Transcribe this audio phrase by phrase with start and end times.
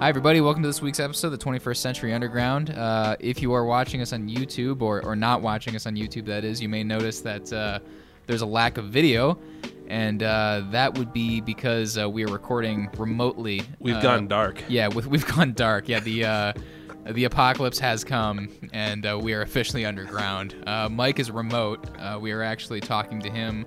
[0.00, 0.40] Hi, everybody.
[0.40, 2.70] Welcome to this week's episode of the 21st Century Underground.
[2.70, 6.24] Uh, if you are watching us on YouTube, or, or not watching us on YouTube,
[6.26, 7.80] that is, you may notice that uh,
[8.26, 9.36] there's a lack of video,
[9.88, 13.62] and uh, that would be because uh, we are recording remotely.
[13.80, 14.62] We've Uh, gone dark.
[14.68, 15.88] Yeah, with, we've gone dark.
[15.88, 16.52] Yeah, the uh,
[17.10, 20.54] the apocalypse has come, and uh, we are officially underground.
[20.66, 21.84] Uh, Mike is remote.
[21.98, 23.66] Uh, we are actually talking to him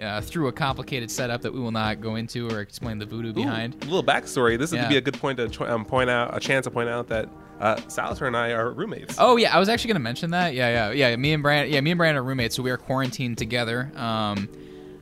[0.00, 3.32] uh, through a complicated setup that we will not go into or explain the voodoo
[3.32, 3.74] behind.
[3.82, 4.58] A little backstory.
[4.58, 4.82] This Yeah.
[4.82, 7.28] would be a good point to um, point out, a chance to point out that
[7.60, 9.16] uh, Salter and I are roommates.
[9.18, 10.54] Oh yeah, I was actually gonna mention that.
[10.54, 11.16] Yeah, yeah, yeah.
[11.16, 13.92] Me and Brian, yeah, me and Brian are roommates, so we are quarantined together.
[13.96, 14.48] Um,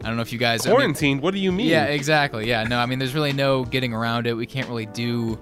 [0.03, 1.23] I don't know if you guys I mean- Quarantined?
[1.23, 1.67] what do you mean?
[1.69, 2.49] yeah, exactly.
[2.49, 4.35] Yeah, no, I mean, there's really no getting around it.
[4.35, 5.39] We can't really do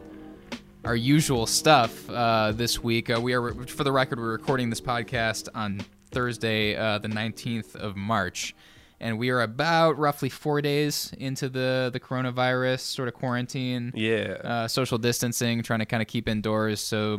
[0.85, 3.11] our usual stuff uh, this week.
[3.11, 7.75] Uh, we are, for the record, we're recording this podcast on Thursday, uh, the 19th
[7.77, 8.55] of March,
[9.01, 14.39] and we are about roughly four days into the the coronavirus sort of quarantine Yeah.
[14.45, 16.81] uh, social distancing, trying to kind of keep indoors.
[16.81, 17.19] So,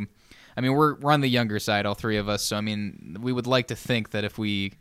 [0.56, 2.42] I mean, we're we're on the younger side, all three of us.
[2.42, 4.72] So, I mean, we would like to think that if we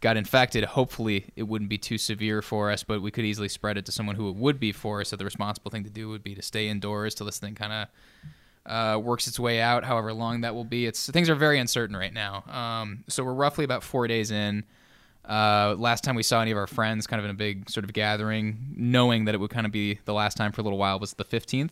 [0.00, 3.76] got infected, hopefully it wouldn't be too severe for us, but we could easily spread
[3.76, 5.00] it to someone who it would be for.
[5.00, 5.08] Us.
[5.08, 7.72] So, the responsible thing to do would be to stay indoors till this thing kind
[7.72, 7.88] of.
[8.66, 10.84] Uh, works its way out, however long that will be.
[10.84, 12.44] It's things are very uncertain right now.
[12.52, 14.62] Um, so we're roughly about four days in.
[15.28, 17.84] Uh, last time we saw any of our friends, kind of in a big sort
[17.84, 20.78] of gathering, knowing that it would kind of be the last time for a little
[20.78, 21.70] while, was the 15th.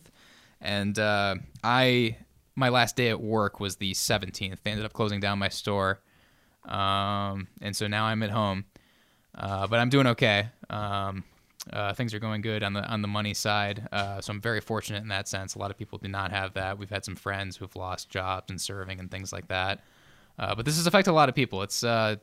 [0.61, 2.17] And uh, I,
[2.55, 4.57] my last day at work was the 17th.
[4.63, 5.99] They ended up closing down my store,
[6.65, 8.65] um, and so now I'm at home.
[9.35, 10.49] Uh, but I'm doing okay.
[10.69, 11.23] Um,
[11.71, 14.61] uh, things are going good on the on the money side, uh, so I'm very
[14.61, 15.55] fortunate in that sense.
[15.55, 16.77] A lot of people do not have that.
[16.77, 19.81] We've had some friends who've lost jobs and serving and things like that.
[20.39, 21.61] Uh, but this has affected a lot of people.
[21.63, 22.15] It's uh,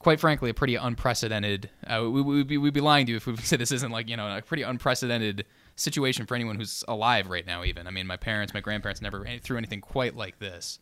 [0.00, 1.70] quite frankly a pretty unprecedented.
[1.86, 4.08] Uh, we, we'd, be, we'd be lying to you if we said this isn't like
[4.08, 7.62] you know a pretty unprecedented situation for anyone who's alive right now.
[7.62, 10.80] Even I mean, my parents, my grandparents never through anything quite like this.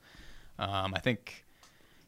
[0.59, 1.45] Um, I think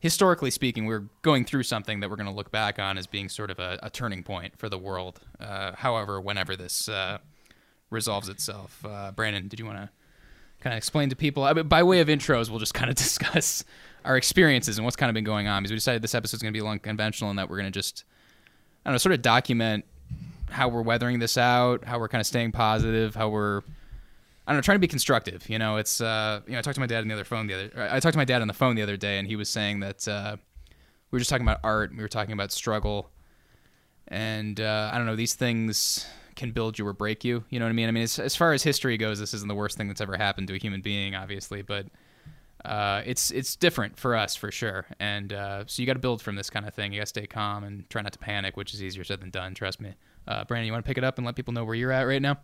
[0.00, 3.28] historically speaking, we're going through something that we're going to look back on as being
[3.28, 5.20] sort of a, a turning point for the world.
[5.38, 7.18] Uh, however, whenever this uh,
[7.90, 9.90] resolves itself, uh, Brandon, did you want to
[10.60, 12.50] kind of explain to people I mean, by way of intros?
[12.50, 13.64] We'll just kind of discuss
[14.04, 16.52] our experiences and what's kind of been going on because we decided this episode's going
[16.52, 18.04] to be a little unconventional and that we're going to just
[18.84, 19.84] I don't know, sort of document
[20.50, 23.62] how we're weathering this out, how we're kind of staying positive, how we're
[24.46, 25.48] I don't know, trying to be constructive.
[25.48, 27.46] You know, it's uh, you know, I talked to my dad on the other phone
[27.46, 27.88] the other.
[27.90, 29.80] I talked to my dad on the phone the other day, and he was saying
[29.80, 30.36] that uh,
[31.10, 31.92] we were just talking about art.
[31.94, 33.10] We were talking about struggle,
[34.08, 36.04] and uh, I don't know, these things
[36.36, 37.44] can build you or break you.
[37.50, 37.88] You know what I mean?
[37.88, 40.16] I mean, as, as far as history goes, this isn't the worst thing that's ever
[40.16, 41.86] happened to a human being, obviously, but
[42.64, 44.86] uh, it's it's different for us for sure.
[44.98, 46.92] And uh, so you got to build from this kind of thing.
[46.92, 49.30] You got to stay calm and try not to panic, which is easier said than
[49.30, 49.54] done.
[49.54, 49.94] Trust me.
[50.28, 52.02] Uh, Brandon, you want to pick it up and let people know where you're at
[52.02, 52.38] right now?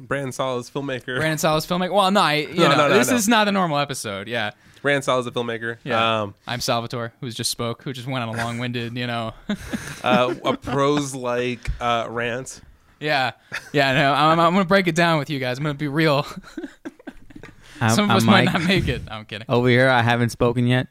[0.00, 1.16] Brandon Saul is filmmaker.
[1.18, 1.92] Brandon Salas filmmaker.
[1.92, 4.28] Well, no, I, you No, know, no, no, this is not a normal episode.
[4.28, 5.78] Yeah, Brandon Saul is a filmmaker.
[5.82, 6.22] yeah.
[6.22, 9.34] Um, I'm Salvatore, who's just spoke, who just went on a long-winded, you know.
[10.04, 12.60] uh, a prose like uh, rant.
[13.00, 13.32] Yeah,
[13.72, 13.92] yeah.
[13.92, 15.58] No, I'm, I'm gonna break it down with you guys.
[15.58, 16.26] I'm gonna be real.
[17.80, 18.54] I'm, Some of I'm us might Mike.
[18.54, 19.02] not make it.
[19.08, 19.46] I'm kidding.
[19.48, 20.88] Over here, I haven't spoken yet.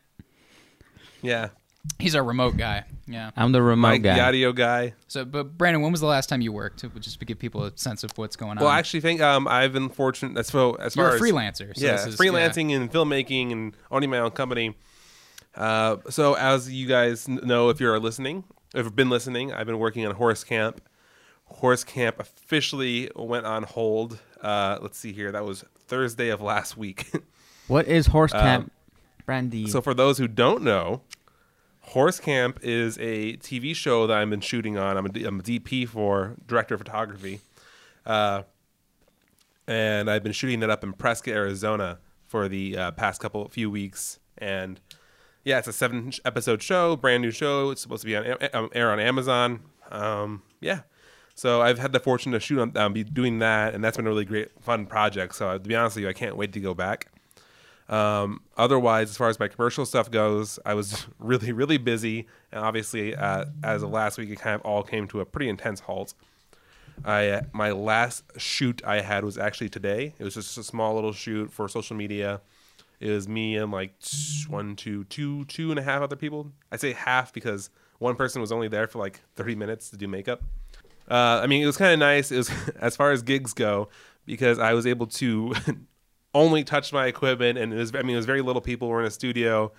[1.22, 1.50] Yeah.
[2.00, 2.86] He's our remote guy.
[3.08, 3.32] Yeah.
[3.36, 4.16] I'm the remote Mike, guy.
[4.16, 4.94] the audio guy.
[5.08, 6.86] So, but Brandon, when was the last time you worked?
[7.00, 8.64] Just to give people a sense of what's going on.
[8.64, 11.22] Well, I actually think um, I've been fortunate as, far as you're far a as
[11.22, 11.76] freelancer.
[11.78, 14.76] So yeah, this is, freelancing and filmmaking and owning my own company.
[15.56, 18.44] Uh, so as you guys kn- know, if you're listening,
[18.76, 20.82] if you've been listening, I've been working on Horse Camp.
[21.48, 24.20] Horse Camp officially went on hold.
[24.42, 25.32] Uh, let's see here.
[25.32, 27.12] That was Thursday of last week.
[27.68, 28.72] What is horse Um, camp?
[29.26, 29.68] Brandy.
[29.68, 31.02] so for those who don't know,
[31.82, 34.96] Horse Camp is a TV show that I've been shooting on.
[34.96, 37.42] I'm a, I'm a DP for director of photography,
[38.06, 38.44] uh,
[39.68, 43.70] and I've been shooting it up in Prescott, Arizona, for the uh, past couple few
[43.70, 44.20] weeks.
[44.38, 44.80] And
[45.44, 47.70] yeah, it's a seven episode show, brand new show.
[47.72, 49.60] It's supposed to be on um, air on Amazon.
[49.92, 50.82] Um, yeah.
[51.38, 54.08] So I've had the fortune to shoot on, um, be doing that, and that's been
[54.08, 55.36] a really great, fun project.
[55.36, 57.12] So to be honest with you, I can't wait to go back.
[57.90, 62.64] Um, otherwise, as far as my commercial stuff goes, I was really, really busy, and
[62.64, 65.82] obviously, uh, as of last week, it kind of all came to a pretty intense
[65.82, 66.16] halt.
[67.06, 70.16] I uh, my last shoot I had was actually today.
[70.18, 72.42] It was just a small little shoot for social media.
[73.00, 73.94] It was me and like
[74.48, 76.52] one, two, two, two and a half other people.
[76.72, 77.70] I say half because
[78.00, 80.42] one person was only there for like thirty minutes to do makeup.
[81.10, 82.32] Uh, I mean, it was kind of nice.
[82.32, 83.90] It was as far as gigs go
[84.26, 85.54] because I was able to
[86.34, 87.96] only touch my equipment, and it was.
[87.96, 89.72] I mean, it was very little people were in a studio,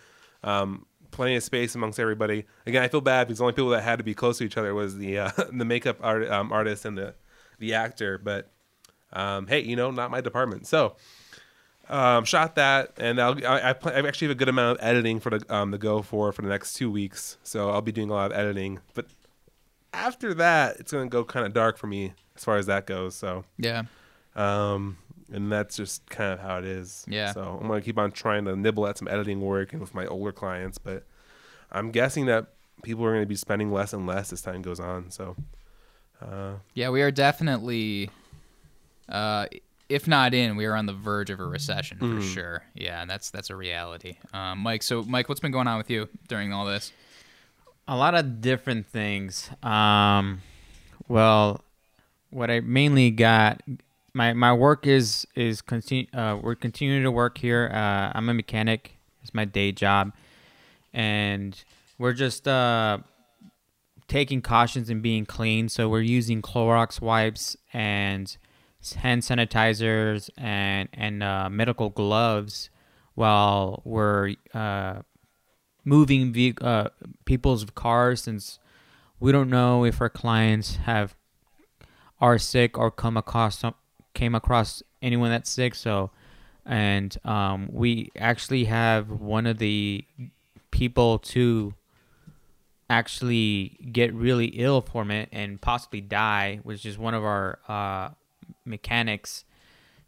[0.43, 2.47] um, plenty of space amongst everybody.
[2.67, 4.57] Again, I feel bad because the only people that had to be close to each
[4.57, 7.15] other was the uh, the makeup art, um, artist and the
[7.59, 8.19] the actor.
[8.19, 8.51] But
[9.13, 10.67] Um, hey, you know, not my department.
[10.67, 10.97] So,
[11.89, 15.21] um, shot that, and I'll, I, I, I actually have a good amount of editing
[15.21, 17.39] for the um, the go for for the next two weeks.
[17.43, 18.81] So I'll be doing a lot of editing.
[18.95, 19.07] But
[19.99, 23.15] after that, it's gonna go kind of dark for me as far as that goes.
[23.15, 23.83] So, Yeah.
[24.37, 24.99] um,
[25.33, 27.05] and that's just kind of how it is.
[27.09, 27.33] Yeah.
[27.33, 30.07] So I'm gonna keep on trying to nibble at some editing work and with my
[30.07, 31.05] older clients, but
[31.71, 32.47] I'm guessing that
[32.83, 35.11] people are gonna be spending less and less as time goes on.
[35.11, 35.37] So,
[36.23, 38.11] uh, Yeah, we are definitely,
[39.09, 39.47] uh,
[39.89, 42.35] if not in, we are on the verge of a recession for Mm.
[42.35, 42.63] sure.
[42.75, 44.17] Yeah, and that's that's a reality.
[44.33, 46.93] Um, Mike, so Mike, what's been going on with you during all this?
[47.91, 49.49] A lot of different things.
[49.63, 50.43] Um,
[51.09, 51.65] well,
[52.29, 53.63] what I mainly got,
[54.13, 56.07] my my work is is continue.
[56.13, 57.71] Uh, we're continuing to work here.
[57.73, 58.99] Uh, I'm a mechanic.
[59.23, 60.13] It's my day job,
[60.93, 61.65] and
[61.99, 62.99] we're just uh
[64.07, 65.71] taking cautions and being clean.
[65.71, 68.37] So we're using Clorox wipes and
[68.97, 72.69] hand sanitizers and and uh, medical gloves
[73.15, 75.01] while we're uh,
[75.89, 76.89] moving uh,
[77.25, 78.59] people's cars since
[79.21, 81.17] we don't know if our clients have
[82.21, 83.75] are sick or come across some,
[84.15, 86.11] came across anyone that's sick so
[86.67, 90.05] and um, we actually have one of the
[90.71, 91.75] people to
[92.91, 98.09] actually get really ill from it and possibly die which is one of our uh,
[98.65, 99.45] mechanics.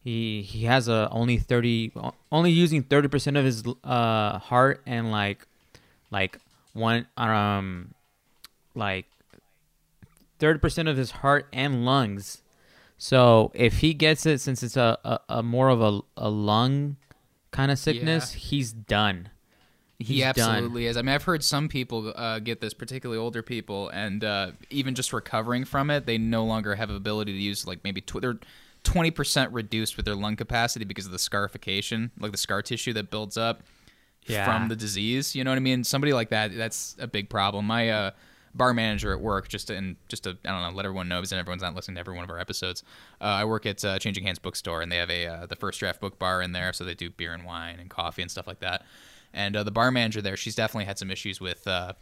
[0.03, 1.93] He he has a only 30
[2.33, 5.47] only using 30% of his uh heart and like
[6.11, 6.39] like
[6.73, 7.95] one um
[8.75, 9.07] like
[10.39, 12.43] 30% of his heart and lungs.
[12.97, 16.97] So if he gets it since it's a, a, a more of a, a lung
[17.51, 19.29] kind of sickness he's done.
[19.99, 20.97] He He's absolutely is.
[20.97, 24.95] I mean, I've heard some people uh, get this, particularly older people, and uh, even
[24.95, 28.39] just recovering from it, they no longer have ability to use like maybe tw- they're
[28.83, 32.95] twenty percent reduced with their lung capacity because of the scarification, like the scar tissue
[32.95, 33.63] that builds up
[34.27, 34.45] Yeah.
[34.45, 35.35] from the disease.
[35.35, 35.83] You know what I mean?
[35.83, 37.67] Somebody like that, that's a big problem.
[37.67, 38.11] My uh,
[38.55, 41.19] bar manager at work, just to, and just to I don't know, let everyone know
[41.19, 42.83] because everyone's not listening to every one of our episodes.
[43.21, 45.81] Uh, I work at uh, Changing Hands Bookstore, and they have a uh, the first
[45.81, 48.47] draft book bar in there, so they do beer and wine and coffee and stuff
[48.47, 48.85] like that.
[49.33, 51.93] And uh, the bar manager there, she's definitely had some issues with uh,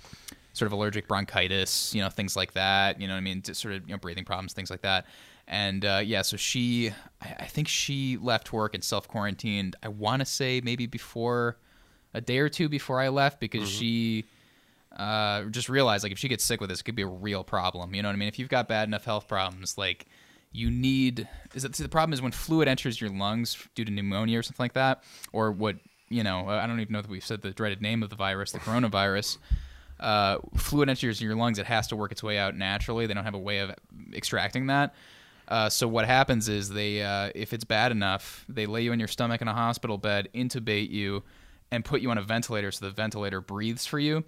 [0.54, 3.00] sort of allergic bronchitis, you know, things like that.
[3.00, 3.42] You know what I mean?
[3.42, 5.06] Just sort of you know breathing problems, things like that.
[5.46, 6.90] And uh, yeah, so she,
[7.22, 9.76] I, I think she left work and self quarantined.
[9.82, 11.58] I want to say maybe before
[12.14, 14.25] a day or two before I left because she
[14.96, 17.44] uh, just realized like if she gets sick with this, it could be a real
[17.44, 17.94] problem.
[17.94, 18.28] You know what I mean?
[18.28, 20.06] If you've got bad enough health problems, like
[20.52, 23.93] you need is that see, the problem is when fluid enters your lungs due to
[23.93, 25.76] pneumonia or something like that, or what
[26.08, 28.52] you know, I don't even know that we've said the dreaded name of the virus,
[28.52, 29.38] the coronavirus.
[30.00, 33.06] Uh, fluid enters your lungs, it has to work its way out naturally.
[33.06, 33.75] They don't have a way of
[34.14, 34.94] extracting that.
[35.49, 38.99] Uh, so what happens is they, uh, if it's bad enough, they lay you in
[38.99, 41.22] your stomach in a hospital bed, intubate you,
[41.70, 44.24] and put you on a ventilator so the ventilator breathes for you.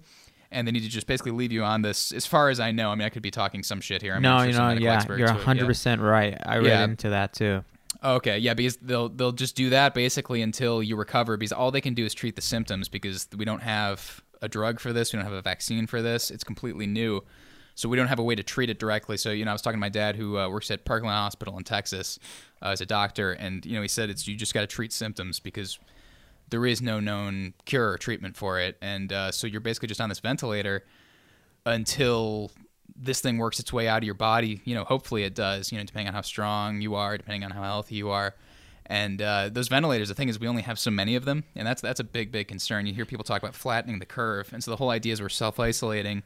[0.53, 2.11] And they need to just basically leave you on this.
[2.11, 4.15] As far as I know, I mean, I could be talking some shit here.
[4.15, 5.63] I'm no not you know yeah you're who- yeah.
[5.63, 6.83] 100% right i read Yeah.
[6.83, 7.63] into that too
[8.03, 11.37] Okay, yeah, because they'll they'll just do that basically until you recover.
[11.37, 12.87] Because all they can do is treat the symptoms.
[12.89, 16.31] Because we don't have a drug for this, we don't have a vaccine for this.
[16.31, 17.21] It's completely new,
[17.75, 19.17] so we don't have a way to treat it directly.
[19.17, 21.55] So you know, I was talking to my dad who uh, works at Parkland Hospital
[21.59, 22.17] in Texas
[22.63, 24.91] uh, as a doctor, and you know, he said it's you just got to treat
[24.93, 25.77] symptoms because
[26.51, 29.99] there is no known cure or treatment for it, and uh, so you're basically just
[29.99, 30.85] on this ventilator
[31.65, 32.51] until
[32.95, 34.61] this thing works its way out of your body.
[34.65, 35.71] You know, hopefully it does.
[35.71, 38.35] You know, depending on how strong you are, depending on how healthy you are.
[38.85, 41.65] And uh, those ventilators, the thing is, we only have so many of them, and
[41.65, 42.85] that's that's a big, big concern.
[42.85, 45.29] You hear people talk about flattening the curve, and so the whole idea is we're
[45.29, 46.23] self isolating,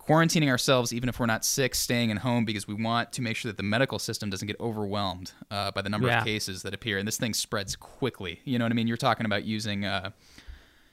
[0.00, 3.36] quarantining ourselves, even if we're not sick, staying in home because we want to make
[3.36, 6.20] sure that the medical system doesn't get overwhelmed uh, by the number Yeah.
[6.20, 6.98] of cases that appear.
[6.98, 8.40] And this thing spreads quickly.
[8.44, 8.86] You know what I mean?
[8.88, 9.84] You're talking about using.
[9.84, 10.10] Uh,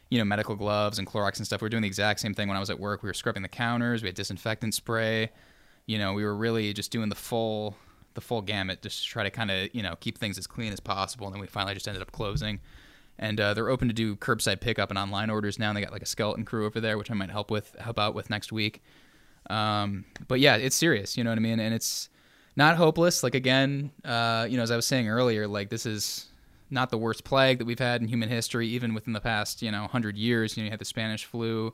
[0.09, 1.59] you know, medical gloves and Clorox and stuff.
[1.61, 3.03] We were doing the exact same thing when I was at work.
[3.03, 4.01] We were scrubbing the counters.
[4.01, 5.31] We had disinfectant spray.
[5.85, 7.75] You know, we were really just doing the full,
[8.13, 10.71] the full gamut, just to try to kind of, you know, keep things as clean
[10.71, 11.27] as possible.
[11.27, 12.61] And then we finally just ended up closing.
[13.19, 15.69] And uh, they're open to do curbside pickup and online orders now.
[15.69, 17.97] And they got like a skeleton crew over there, which I might help with, help
[17.97, 18.83] out with next week.
[19.49, 21.17] Um, but yeah, it's serious.
[21.17, 21.59] You know what I mean?
[21.59, 22.09] And it's
[22.55, 23.23] not hopeless.
[23.23, 26.27] Like again, uh, you know, as I was saying earlier, like this is
[26.69, 29.71] not the worst plague that we've had in human history, even within the past, you
[29.71, 30.57] know, hundred years.
[30.57, 31.73] You know, you had the Spanish flu,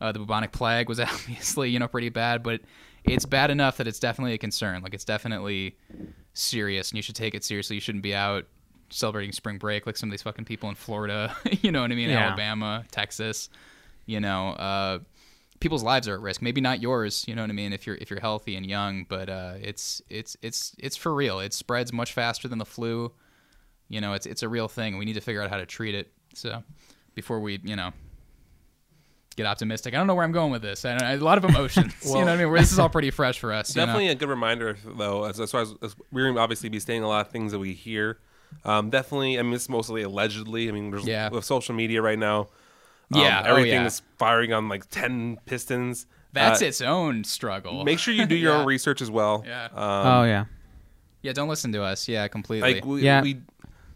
[0.00, 2.60] uh, the bubonic plague was obviously, you know, pretty bad, but
[3.04, 4.82] it's bad enough that it's definitely a concern.
[4.82, 5.76] Like it's definitely
[6.34, 7.76] serious, and you should take it seriously.
[7.76, 8.46] You shouldn't be out
[8.90, 11.36] celebrating spring break like some of these fucking people in Florida.
[11.62, 12.10] you know what I mean?
[12.10, 12.28] Yeah.
[12.28, 13.48] Alabama, Texas.
[14.06, 14.98] You know, uh,
[15.60, 16.40] people's lives are at risk.
[16.40, 19.04] Maybe not yours, you know what I mean, if you're if you're healthy and young,
[19.08, 21.40] but uh, it's it's it's it's for real.
[21.40, 23.12] It spreads much faster than the flu.
[23.88, 24.98] You know, it's it's a real thing.
[24.98, 26.12] We need to figure out how to treat it.
[26.34, 26.62] So
[27.14, 27.92] before we, you know,
[29.38, 29.94] get optimistic.
[29.94, 30.84] I don't know where I'm going with this.
[30.84, 31.94] I don't, a lot of emotions.
[32.04, 32.50] you know what I mean?
[32.50, 33.74] Where this is all pretty fresh for us.
[33.74, 33.86] you know?
[33.86, 37.08] Definitely a good reminder, though, as, as far as, as we're obviously be saying a
[37.08, 38.18] lot of things that we hear.
[38.64, 40.68] Um, definitely, I mean, it's mostly allegedly.
[40.68, 41.28] I mean, there's Yeah.
[41.30, 42.48] with social media right now.
[43.12, 43.86] um, Yeah, oh, everything yeah.
[43.86, 46.06] is firing on like ten pistons.
[46.32, 47.84] That's Uh, its own struggle.
[47.84, 48.58] Make sure you do your Yeah.
[48.60, 49.42] own research as well.
[49.46, 49.64] Yeah.
[49.66, 50.44] Um, oh yeah.
[51.22, 52.06] Yeah, don't listen to us.
[52.08, 52.74] Yeah, completely.
[52.74, 53.22] like we, Yeah.
[53.22, 53.40] we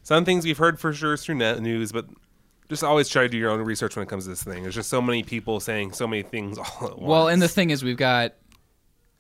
[0.03, 2.07] some things we've heard for sure is through net news, but
[2.69, 4.63] just always try to do your own research when it comes to this thing.
[4.63, 7.01] There's just so many people saying so many things all at once.
[7.01, 8.33] Well, and the thing is, we've got.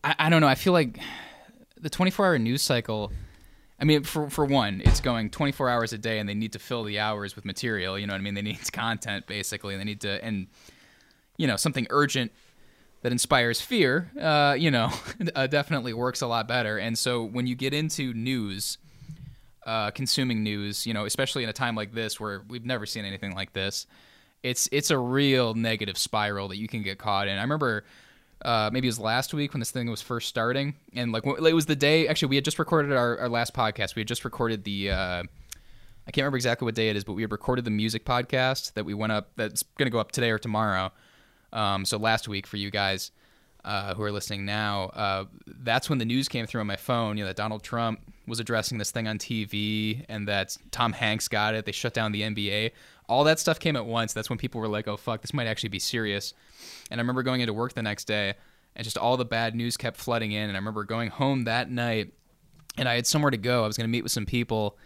[0.02, 0.48] I, I don't know.
[0.48, 0.98] I feel like
[1.80, 3.12] the 24 hour news cycle.
[3.82, 6.60] I mean, for for one, it's going 24 hours a day, and they need to
[6.60, 7.98] fill the hours with material.
[7.98, 8.34] You know what I mean?
[8.34, 9.74] They need content basically.
[9.74, 10.46] and They need to, and
[11.36, 12.30] you know, something urgent
[13.02, 14.12] that inspires fear.
[14.18, 14.90] Uh, you know,
[15.34, 16.78] uh, definitely works a lot better.
[16.78, 18.78] And so when you get into news,
[19.66, 23.04] uh, consuming news, you know, especially in a time like this where we've never seen
[23.04, 23.88] anything like this,
[24.44, 27.36] it's it's a real negative spiral that you can get caught in.
[27.36, 27.82] I remember
[28.44, 31.54] uh, maybe it was last week when this thing was first starting, and like it
[31.54, 32.08] was the day.
[32.08, 33.94] Actually, we had just recorded our, our last podcast.
[33.94, 34.90] We had just recorded the.
[34.90, 35.22] Uh,
[36.04, 38.72] I can't remember exactly what day it is, but we had recorded the music podcast
[38.74, 39.30] that we went up.
[39.36, 40.90] That's going to go up today or tomorrow.
[41.52, 43.12] Um, so last week for you guys
[43.64, 47.16] uh, who are listening now, uh, that's when the news came through on my phone.
[47.16, 51.28] You know that Donald Trump was addressing this thing on TV, and that Tom Hanks
[51.28, 51.64] got it.
[51.64, 52.72] They shut down the NBA.
[53.08, 54.12] All that stuff came at once.
[54.12, 56.34] That's when people were like, "Oh fuck, this might actually be serious."
[56.90, 58.34] And I remember going into work the next day,
[58.76, 60.48] and just all the bad news kept flooding in.
[60.48, 62.12] And I remember going home that night,
[62.76, 63.64] and I had somewhere to go.
[63.64, 64.78] I was going to meet with some people,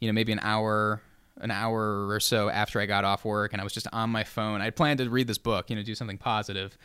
[0.00, 1.00] you know, maybe an hour,
[1.38, 4.24] an hour or so after I got off work, and I was just on my
[4.24, 4.60] phone.
[4.60, 6.76] I planned to read this book, you know, do something positive,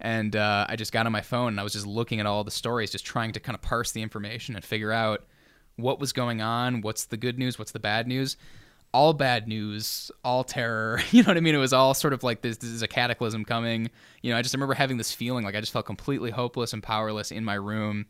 [0.00, 2.44] and uh, I just got on my phone and I was just looking at all
[2.44, 5.26] the stories, just trying to kind of parse the information and figure out
[5.76, 8.36] what was going on, what's the good news, what's the bad news.
[8.94, 11.00] All bad news, all terror.
[11.10, 11.54] You know what I mean?
[11.54, 13.90] It was all sort of like this, this is a cataclysm coming.
[14.22, 16.82] You know, I just remember having this feeling like I just felt completely hopeless and
[16.82, 18.06] powerless in my room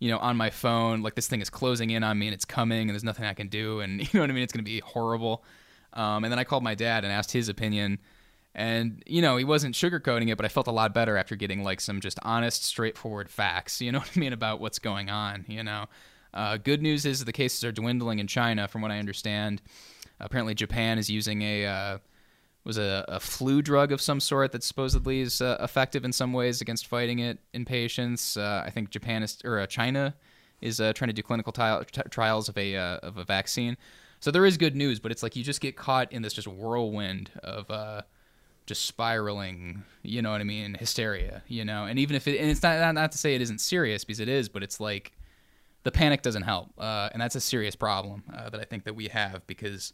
[0.00, 2.44] you know, on my phone, like this thing is closing in on me and it's
[2.44, 3.80] coming and there's nothing I can do.
[3.80, 4.42] And you know what I mean?
[4.42, 5.44] It's going to be horrible.
[5.92, 7.98] Um, and then I called my dad and asked his opinion.
[8.54, 11.64] And, you know, he wasn't sugarcoating it, but I felt a lot better after getting
[11.64, 15.44] like some just honest, straightforward facts, you know what I mean, about what's going on,
[15.48, 15.86] you know.
[16.32, 19.62] Uh, good news is the cases are dwindling in China, from what I understand.
[20.20, 21.66] Apparently, Japan is using a.
[21.66, 21.98] Uh,
[22.64, 26.32] was a, a flu drug of some sort that supposedly is uh, effective in some
[26.32, 28.38] ways against fighting it in patients.
[28.38, 30.14] Uh, I think Japan is or uh, China
[30.62, 33.76] is uh, trying to do clinical t- trials of a of a vaccine.
[34.20, 36.48] So there is good news, but it's like you just get caught in this just
[36.48, 37.66] whirlwind of
[38.66, 39.84] just spiraling.
[40.02, 40.74] You know what I mean?
[40.74, 41.42] Hysteria.
[41.48, 44.04] You know, and even if it and it's not not, to say it isn't serious
[44.04, 45.12] because it is, but it's like
[45.82, 48.94] the panic doesn't help, uh, and that's a serious problem uh, that I think that
[48.94, 49.92] we have because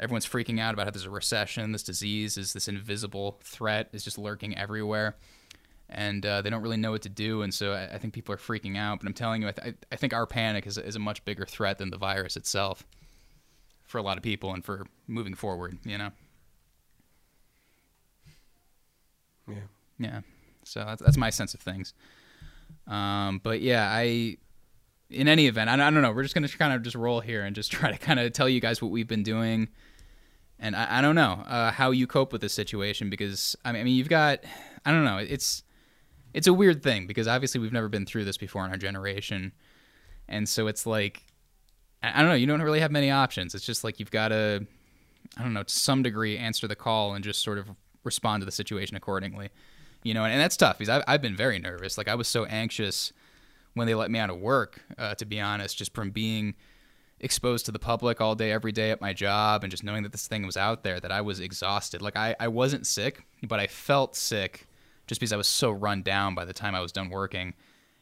[0.00, 4.04] everyone's freaking out about how there's a recession, this disease is this invisible threat is
[4.04, 5.16] just lurking everywhere,
[5.90, 8.34] and uh, they don't really know what to do, and so I, I think people
[8.34, 9.00] are freaking out.
[9.00, 11.44] But I'm telling you, I, th- I think our panic is, is a much bigger
[11.44, 12.86] threat than the virus itself
[13.84, 15.78] for a lot of people and for moving forward.
[15.84, 16.10] You know,
[19.48, 19.56] yeah.
[19.98, 20.20] yeah.
[20.64, 21.94] So that's, that's my sense of things.
[22.86, 24.36] Um, but yeah, I
[25.10, 26.12] in any event, I, I don't know.
[26.12, 28.48] We're just gonna kind of just roll here and just try to kind of tell
[28.48, 29.68] you guys what we've been doing,
[30.58, 33.80] and I, I don't know uh, how you cope with this situation because I mean,
[33.80, 34.40] I mean, you've got
[34.84, 35.18] I don't know.
[35.18, 35.62] It's
[36.34, 39.52] it's a weird thing because obviously we've never been through this before in our generation,
[40.28, 41.22] and so it's like
[42.02, 42.34] I don't know.
[42.34, 43.54] You don't really have many options.
[43.54, 44.66] It's just like you've got to
[45.36, 47.68] I don't know to some degree answer the call and just sort of
[48.08, 49.50] respond to the situation accordingly.
[50.02, 51.98] You know, and, and that's tough because I've, I've been very nervous.
[51.98, 53.12] Like I was so anxious
[53.74, 56.54] when they let me out of work, uh, to be honest, just from being
[57.20, 60.12] exposed to the public all day, every day at my job, and just knowing that
[60.12, 62.00] this thing was out there, that I was exhausted.
[62.00, 64.66] Like I, I wasn't sick, but I felt sick
[65.06, 67.54] just because I was so run down by the time I was done working.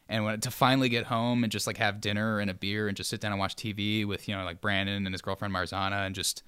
[0.09, 2.97] And when to finally get home and just like have dinner and a beer and
[2.97, 6.07] just sit down and watch TV with you know like Brandon and his girlfriend Marzana
[6.07, 6.43] and just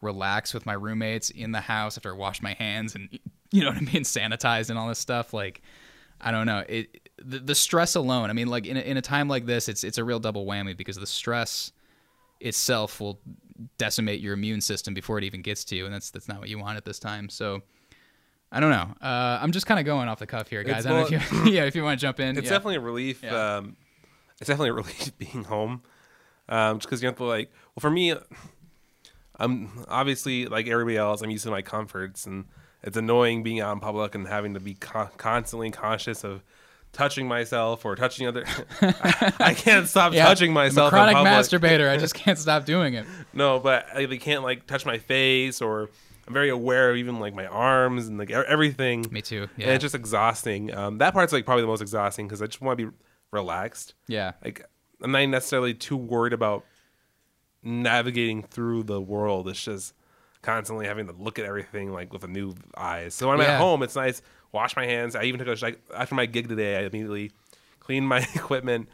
[0.00, 3.18] relax with my roommates in the house after I washed my hands and
[3.52, 5.32] you know what I mean, sanitized and all this stuff.
[5.32, 5.62] Like
[6.20, 7.10] I don't know it.
[7.22, 8.30] The, the stress alone.
[8.30, 10.46] I mean, like in a, in a time like this, it's it's a real double
[10.46, 11.72] whammy because the stress
[12.40, 13.20] itself will
[13.78, 16.48] decimate your immune system before it even gets to you, and that's that's not what
[16.48, 17.28] you want at this time.
[17.28, 17.62] So.
[18.52, 18.92] I don't know.
[19.00, 20.78] Uh, I'm just kind of going off the cuff here, guys.
[20.78, 22.36] It's I don't know if you, yeah, if you want to jump in.
[22.36, 22.50] It's yeah.
[22.50, 23.22] definitely a relief.
[23.22, 23.58] Yeah.
[23.58, 23.76] Um,
[24.40, 25.82] it's definitely a relief being home,
[26.48, 27.52] um, just because you have to like.
[27.76, 28.12] Well, for me,
[29.40, 31.22] I'm obviously like everybody else.
[31.22, 32.44] I'm used to my comforts, and
[32.82, 36.42] it's annoying being out in public and having to be con- constantly conscious of
[36.92, 38.44] touching myself or touching other.
[38.82, 40.88] I, I can't stop Yeah, touching I'm myself.
[40.88, 41.32] a chronic in public.
[41.46, 41.88] masturbator.
[41.90, 43.06] I just can't stop doing it.
[43.32, 45.88] No, but I, they can't like touch my face or
[46.26, 49.06] I'm very aware of even like my arms and like everything.
[49.10, 49.42] Me too.
[49.42, 49.68] And Yeah.
[49.74, 50.74] it's just exhausting.
[50.74, 52.96] Um, that part's like probably the most exhausting because I just want to be
[53.30, 53.94] relaxed.
[54.08, 54.32] yeah.
[54.44, 54.64] Like
[55.02, 56.64] I'm not necessarily too worried about
[57.62, 59.48] navigating through the world.
[59.48, 59.94] It's just
[60.42, 63.14] constantly having to look at everything like with a new eyes.
[63.14, 63.54] So when I'm Yeah.
[63.54, 64.22] at home, it's nice.
[64.52, 65.14] Wash my hands.
[65.14, 66.76] I even took a like after my gig today.
[66.78, 67.30] I immediately
[67.80, 68.88] cleaned my equipment.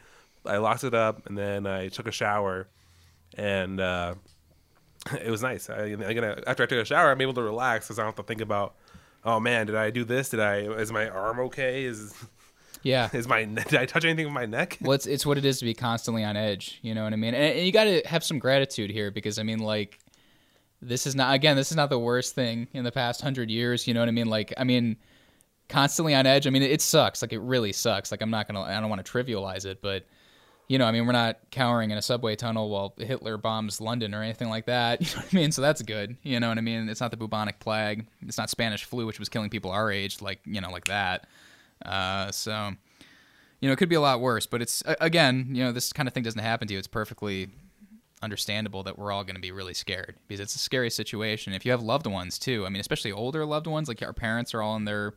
[0.45, 2.67] I locked it up and then I took a shower,
[3.35, 4.15] and uh,
[5.21, 5.69] it was nice.
[5.69, 8.09] I, I'm gonna after I took a shower, I'm able to relax because I don't
[8.15, 8.75] have to think about.
[9.25, 10.29] Oh man, did I do this?
[10.29, 10.59] Did I?
[10.59, 11.83] Is my arm okay?
[11.85, 12.13] Is
[12.87, 13.09] Yeah.
[13.13, 14.77] is my did I touch anything with my neck?
[14.81, 16.79] well, it's, it's what it is to be constantly on edge.
[16.81, 17.33] You know what I mean?
[17.33, 19.99] And, and you got to have some gratitude here because I mean, like,
[20.81, 23.87] this is not again, this is not the worst thing in the past hundred years.
[23.87, 24.27] You know what I mean?
[24.27, 24.95] Like, I mean,
[25.67, 26.47] constantly on edge.
[26.47, 27.21] I mean, it sucks.
[27.21, 28.09] Like, it really sucks.
[28.09, 30.05] Like, I'm not gonna, I don't want to trivialize it, but
[30.69, 34.13] you know, I mean, we're not cowering in a subway tunnel while Hitler bombs London
[34.13, 35.01] or anything like that.
[35.01, 35.51] You know what I mean?
[35.51, 36.17] So that's good.
[36.23, 36.89] You know what I mean?
[36.89, 38.05] It's not the bubonic plague.
[38.21, 41.27] It's not Spanish flu, which was killing people our age, like you know, like that.
[41.85, 42.71] Uh, so
[43.59, 44.45] you know, it could be a lot worse.
[44.45, 46.77] But it's again, you know, this kind of thing doesn't happen to you.
[46.77, 47.49] It's perfectly
[48.21, 51.53] understandable that we're all going to be really scared because it's a scary situation.
[51.53, 54.53] If you have loved ones too, I mean, especially older loved ones, like our parents
[54.53, 55.13] are all in their,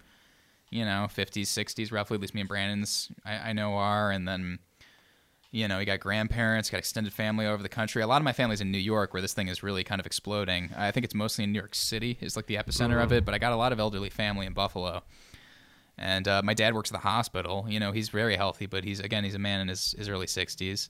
[0.70, 2.16] you know, fifties, sixties, roughly.
[2.16, 4.58] At least me and Brandon's, I, I know are, and then.
[5.52, 8.02] You know, you got grandparents, got extended family over the country.
[8.02, 10.06] A lot of my family's in New York, where this thing is really kind of
[10.06, 10.70] exploding.
[10.76, 13.24] I think it's mostly in New York City, is like the epicenter of it.
[13.24, 15.02] But I got a lot of elderly family in Buffalo,
[16.00, 17.66] and uh, my dad works at the hospital.
[17.68, 20.26] You know, he's very healthy, but he's again, he's a man in his, his early
[20.26, 20.88] sixties.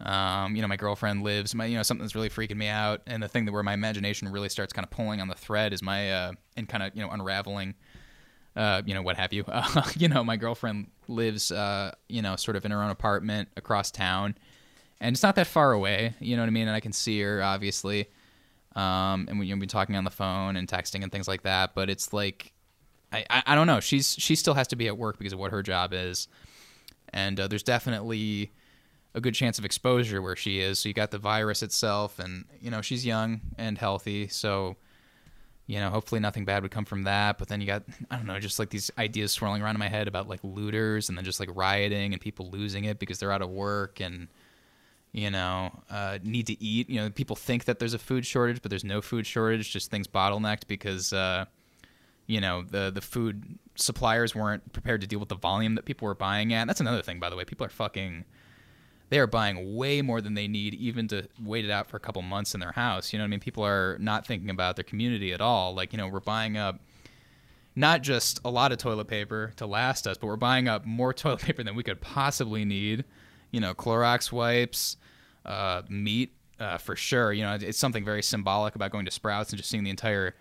[0.00, 1.54] Um, you know, my girlfriend lives.
[1.54, 3.72] My, you know, something that's really freaking me out, and the thing that where my
[3.72, 6.94] imagination really starts kind of pulling on the thread is my uh, and kind of
[6.94, 7.74] you know unraveling.
[8.54, 9.44] Uh, you know what have you?
[9.48, 13.48] Uh, you know, my girlfriend lives, uh, you know, sort of in her own apartment
[13.56, 14.36] across town,
[15.00, 16.14] and it's not that far away.
[16.20, 16.68] You know what I mean?
[16.68, 18.08] And I can see her obviously,
[18.76, 21.74] um, and we, you've been talking on the phone and texting and things like that.
[21.74, 22.52] But it's like,
[23.30, 23.80] I, I, don't know.
[23.80, 26.28] She's she still has to be at work because of what her job is,
[27.12, 28.52] and uh, there's definitely
[29.14, 30.78] a good chance of exposure where she is.
[30.78, 34.76] So you got the virus itself, and you know she's young and healthy, so
[35.66, 37.38] you know hopefully nothing bad would come from that.
[37.38, 39.88] But then you got I don't know, just like these ideas swirling around in my
[39.88, 43.32] head about like looters and then just like rioting and people losing it because they're
[43.32, 44.28] out of work and
[45.12, 46.90] you know uh, need to eat.
[46.90, 49.72] You know people think that there's a food shortage, but there's no food shortage.
[49.72, 51.12] Just things bottlenecked because.
[51.12, 51.46] Uh,
[52.26, 56.06] you know the the food suppliers weren't prepared to deal with the volume that people
[56.06, 56.66] were buying at.
[56.66, 57.44] That's another thing, by the way.
[57.44, 58.24] People are fucking
[59.10, 62.00] they are buying way more than they need even to wait it out for a
[62.00, 63.12] couple months in their house.
[63.12, 63.40] You know what I mean?
[63.40, 65.74] People are not thinking about their community at all.
[65.74, 66.80] Like, you know, we're buying up
[67.76, 71.12] not just a lot of toilet paper to last us, but we're buying up more
[71.14, 73.04] toilet paper than we could possibly need.
[73.50, 74.96] You know, Clorox wipes,
[75.44, 77.32] uh, meat, uh, for sure.
[77.32, 80.34] You know, it's something very symbolic about going to Sprouts and just seeing the entire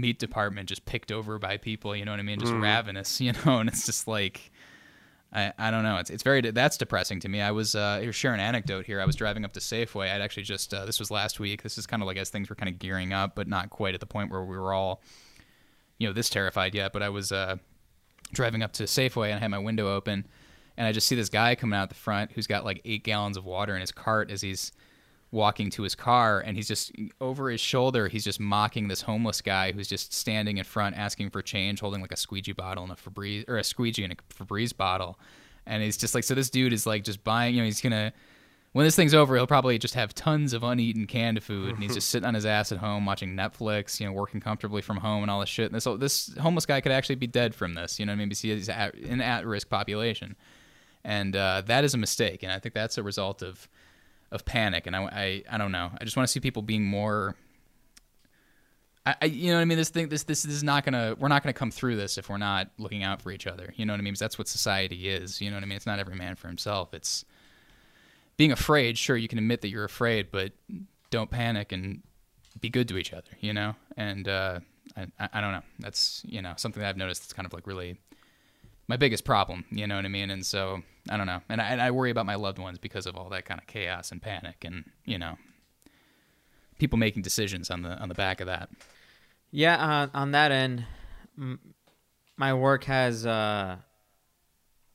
[0.00, 1.94] meat department just picked over by people.
[1.94, 2.40] You know what I mean?
[2.40, 3.20] Just ravenous.
[3.28, 4.50] You know, and it's just like.
[5.30, 5.98] I, I don't know.
[5.98, 7.42] It's it's very that's depressing to me.
[7.42, 8.98] I was uh, here share an anecdote here.
[8.98, 10.10] I was driving up to Safeway.
[10.10, 11.62] I'd actually just uh, this was last week.
[11.62, 13.92] This is kind of like as things were kind of gearing up, but not quite
[13.92, 15.02] at the point where we were all,
[15.98, 16.94] you know, this terrified yet.
[16.94, 17.56] But I was uh,
[18.32, 20.26] driving up to Safeway and I had my window open,
[20.78, 23.36] and I just see this guy coming out the front who's got like eight gallons
[23.36, 24.72] of water in his cart as he's
[25.30, 29.42] walking to his car and he's just over his shoulder he's just mocking this homeless
[29.42, 32.92] guy who's just standing in front asking for change holding like a squeegee bottle and
[32.92, 35.18] a Febreze or a squeegee and a Febreze bottle.
[35.66, 38.12] And he's just like so this dude is like just buying you know he's gonna
[38.72, 41.94] when this thing's over he'll probably just have tons of uneaten canned food and he's
[41.94, 45.22] just sitting on his ass at home watching Netflix you know working comfortably from home
[45.22, 45.66] and all this shit.
[45.66, 48.28] And this this homeless guy could actually be dead from this you know I mean?
[48.28, 50.36] Because he's at, an at-risk population.
[51.04, 53.68] And uh, that is a mistake and I think that's a result of
[54.30, 55.90] of panic and I, I, I don't know.
[56.00, 57.36] I just want to see people being more
[59.06, 59.78] I, I you know what i mean?
[59.78, 62.36] This thing this this, is not gonna we're not gonna come through this if we're
[62.36, 63.72] not looking out for each other.
[63.76, 64.12] You know what i mean?
[64.12, 65.40] Because that's what society is.
[65.40, 65.76] You know what i mean?
[65.76, 66.92] It's not every man for himself.
[66.92, 67.24] It's
[68.36, 70.52] being afraid sure you can admit that you're afraid but
[71.10, 72.02] don't panic and
[72.60, 73.74] be good to each other you know?
[73.96, 74.60] And uh
[74.96, 75.62] I I don't know.
[75.78, 77.98] That's you know something that i've noticed that's kind of like really
[78.88, 79.64] my biggest problem.
[79.70, 80.30] You know what I mean?
[80.30, 83.06] And so I don't know, and I, and I worry about my loved ones because
[83.06, 85.36] of all that kind of chaos and panic, and you know,
[86.78, 88.70] people making decisions on the on the back of that.
[89.50, 90.84] Yeah, uh, on that end,
[91.38, 91.60] m-
[92.36, 93.76] my work has uh,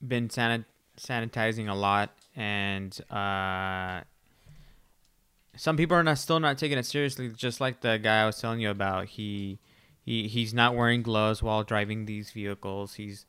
[0.06, 0.66] been sanit-
[1.00, 4.02] sanitizing a lot, and uh,
[5.56, 7.30] some people are not still not taking it seriously.
[7.30, 9.60] Just like the guy I was telling you about, he
[10.06, 12.96] He he's not wearing gloves while driving these vehicles.
[12.96, 13.26] He's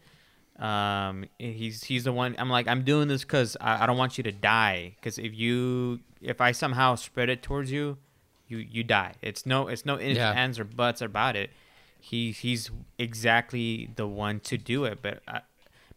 [0.58, 2.36] um he's he's the one.
[2.38, 4.94] I'm like I'm doing this because I, I don't want you to die.
[4.96, 7.98] Because if you if I somehow spread it towards you,
[8.46, 9.14] you you die.
[9.22, 10.30] It's no it's no ifs Yeah.
[10.32, 11.50] ands or buts about it.
[11.98, 14.98] He he's exactly the one to do it.
[15.02, 15.40] But uh,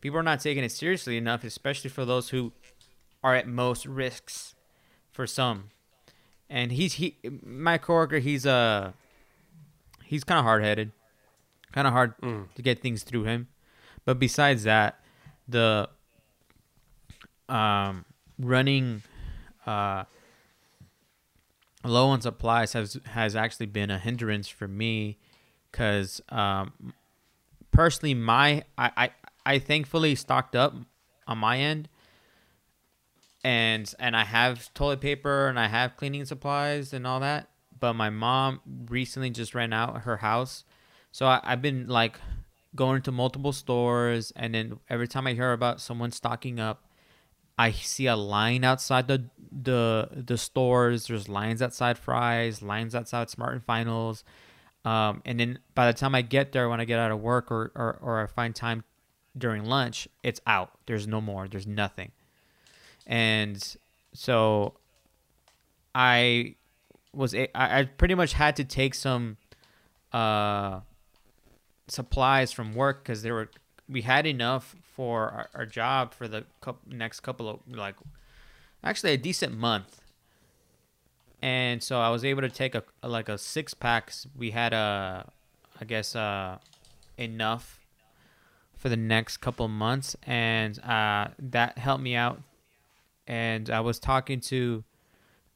[0.01, 2.51] people are not taking it seriously enough, especially for those who
[3.23, 4.55] are at most risks
[5.11, 5.69] for some.
[6.49, 8.19] And he's he my coworker.
[8.19, 8.93] He's uh
[10.03, 10.93] he's kind of hard headed,
[11.73, 12.13] kind of hard
[12.55, 13.49] to get things through him.
[14.07, 15.01] But besides that,
[15.49, 15.89] the
[17.49, 18.05] um
[18.39, 19.03] running
[19.65, 20.05] uh
[21.83, 25.17] low on supplies has has actually been a hindrance for me
[25.69, 26.93] because um
[27.71, 29.09] personally my I, I
[29.45, 30.73] I thankfully stocked up
[31.27, 31.89] on my end
[33.43, 37.49] and and I have toilet paper and I have cleaning supplies and all that.
[37.77, 40.63] But my mom recently just ran out her house,
[41.11, 42.21] so I, I've been like
[42.77, 46.85] going to multiple stores, and then every time I hear about someone stocking up,
[47.57, 51.07] I see a line outside the the the stores.
[51.07, 54.23] There's lines outside Fry's, lines outside Smart and Finals,
[54.85, 57.51] um, and then by the time I get there, when I get out of work
[57.51, 58.85] or, or or I find time
[59.37, 60.71] during lunch, it's out.
[60.85, 61.49] There's no more.
[61.49, 62.11] There's nothing
[63.07, 63.77] and
[64.13, 64.73] so
[65.95, 66.55] I
[67.13, 69.37] was I I pretty much had to take some
[70.13, 70.81] uh
[71.87, 73.49] supplies from work because there were
[73.89, 77.95] we had enough for our, our job for the coup next couple of like
[78.83, 80.01] actually a decent month.
[81.41, 84.27] And so I was able to take a like a six packs.
[84.35, 85.31] We had a
[85.79, 86.57] I guess uh
[87.17, 87.79] enough
[88.75, 90.15] for the next couple months.
[90.23, 92.41] And uh that helped me out.
[93.27, 94.83] And I was talking to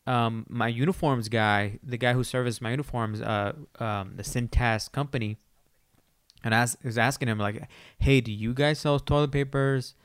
[0.08, 5.38] um, my uniforms guy, the guy who serviced my uniforms, uh, um, the Cintas company,
[6.44, 9.96] and I was, asking him like, "Hey, do you guys sell toilet papers?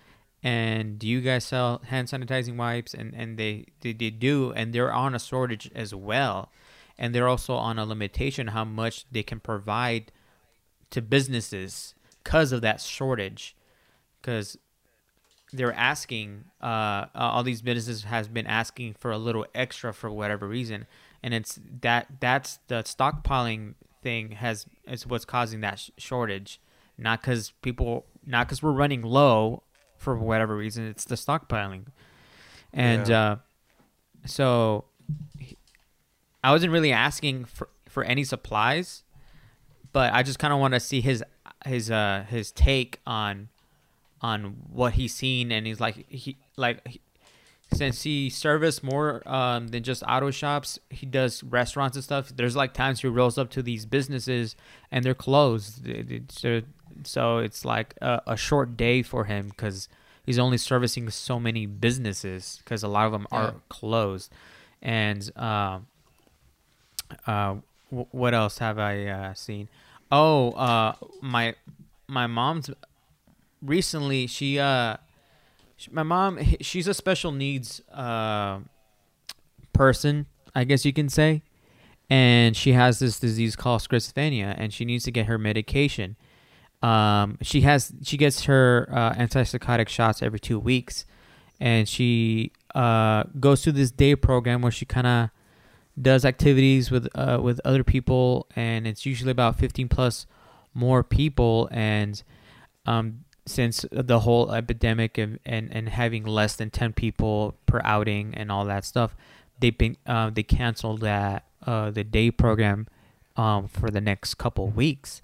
[0.42, 4.72] And do you guys sell hand sanitizing wipes?" And and they they, they do, and
[4.72, 6.50] they're on a shortage as well,
[6.98, 10.12] and they're also on a limitation how much they can provide
[10.90, 13.56] to businesses because of that shortage,
[14.20, 14.58] because
[15.52, 20.46] they're asking uh, all these businesses has been asking for a little extra for whatever
[20.46, 20.86] reason
[21.22, 23.74] and it's that that's the stockpiling
[24.06, 26.60] thing has is what's causing that sh- shortage
[26.96, 29.62] not because people not because we're running low
[29.96, 31.84] for whatever reason it's the stockpiling
[32.72, 33.22] and Yeah.
[33.22, 33.36] uh,
[34.26, 34.84] so
[36.44, 39.02] i wasn't really asking for for any supplies
[39.92, 41.22] but i just kind of want to see his
[41.64, 43.48] his uh his take on
[44.20, 47.00] on what he's seen and he's like he like
[47.72, 52.32] since he serviced more um, than just auto shops he does restaurants and stuff.
[52.34, 54.54] There's like times he rolls up to these businesses
[54.90, 55.86] and they're closed.
[55.86, 56.60] It's, uh,
[57.04, 59.88] so it's like a, a short day for him because
[60.24, 63.38] he's only servicing so many businesses because a lot of them Yeah.
[63.38, 64.32] are closed.
[64.80, 65.86] And um
[67.26, 67.54] uh
[67.90, 69.68] wh- what else have i uh, seen?
[70.10, 71.54] Oh uh my
[72.06, 72.70] my mom's
[73.62, 74.96] recently she uh
[75.90, 78.58] my mom she's a special needs uh
[79.72, 81.42] person i guess you can say.
[82.08, 86.16] And she has this disease called schizophrenia and she needs to get her medication.
[86.82, 91.04] Um she has she gets her uh, antipsychotic shots every two weeks.
[91.58, 95.30] And she uh goes through this day program where she kind of
[96.00, 98.46] does activities with uh with other people.
[98.54, 100.26] And it's usually about 15 plus
[100.74, 101.68] more people.
[101.72, 102.22] And
[102.86, 108.34] um since the whole epidemic and, and, and having less than 10 people per outing
[108.34, 109.14] and all that stuff
[109.60, 112.86] they've been uh, they canceled that uh, the day program
[113.36, 115.20] um, for the next couple weeks.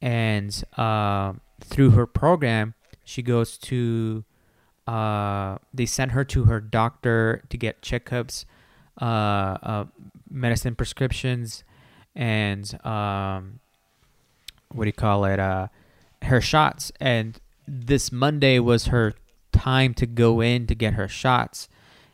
[0.00, 2.74] And uh, through her program
[3.04, 4.24] she goes to
[4.86, 8.44] uh, they sent her to her doctor to get checkups
[8.98, 9.84] uh,
[10.30, 11.64] medicine prescriptions
[12.14, 13.60] and um,
[14.70, 15.68] what do you call it uh,
[16.24, 16.92] her shots.
[17.00, 19.14] And this monday was her
[19.54, 21.68] time to go in to get her shots.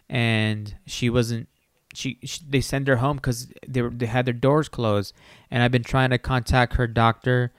[0.09, 1.49] And she wasn't
[1.93, 5.15] she, she they sent her home because they were, they had their doors closed.
[5.51, 7.53] And i've been trying to contact her doctor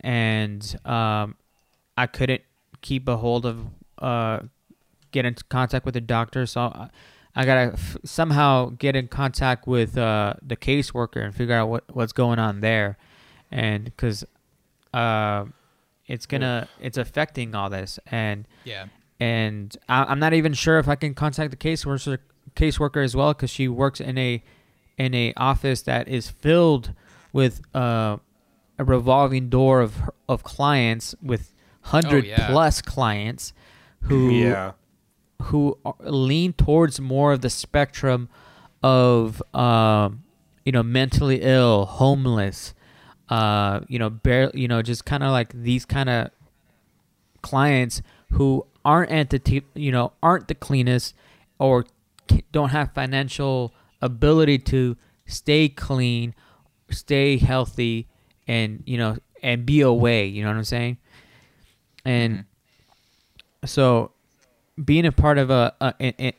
[0.00, 1.36] and um
[1.96, 2.42] i couldn't
[2.82, 3.66] keep a hold of
[3.98, 4.40] uh
[5.12, 6.46] get into contact with the doctor.
[6.46, 6.88] So i,
[7.34, 11.84] I gotta f- somehow get in contact with uh the caseworker and figure out what
[11.94, 12.96] what's going on there.
[13.50, 14.24] And because
[14.94, 15.44] uh
[16.06, 18.86] it's gonna it's affecting all this and Yeah.
[19.20, 22.18] and I, I'm not even sure if I can contact the caseworker
[22.54, 24.42] caseworker as well because she works in a
[24.98, 26.92] in a office that is filled
[27.32, 28.16] with uh
[28.78, 32.46] a revolving door of of clients with hundred Oh, yeah.
[32.48, 33.52] plus clients
[34.02, 34.72] who Yeah.
[35.42, 38.28] who are- lean towards more of the spectrum
[38.82, 40.22] of um,
[40.64, 42.74] you know mentally ill, homeless,
[43.28, 46.30] uh, you know, bare, you know, just kind of like these kind of
[47.42, 51.14] clients who aren't entity, you know, aren't the cleanest
[51.58, 51.84] or
[52.52, 56.34] don't have financial ability to stay clean,
[56.90, 58.06] stay healthy,
[58.46, 60.26] and you know, and be away.
[60.26, 60.98] You know what I'm saying?
[62.04, 62.44] And
[63.64, 64.12] so,
[64.82, 66.32] being a part of a, a in,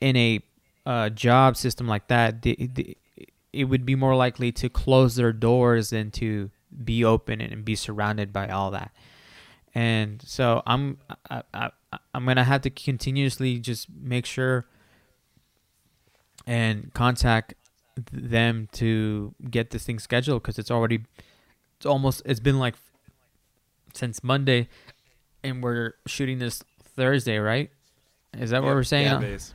[0.00, 0.40] in a
[0.86, 2.96] uh, job system like that, the, the,
[3.52, 6.50] it would be more likely to close their doors than to
[6.84, 8.92] be open and be surrounded by all that.
[9.74, 10.98] And so I'm
[11.30, 11.70] I, I,
[12.14, 14.66] I'm gonna have to continuously just make sure
[16.46, 17.54] and contact
[18.12, 21.04] them to get this thing scheduled because it's already
[21.76, 22.74] it's almost it's been like
[23.94, 24.68] since Monday,
[25.42, 27.70] and we're shooting this Thursday, right?
[28.36, 29.06] Is that what we're saying?
[29.06, 29.54] yeah, days.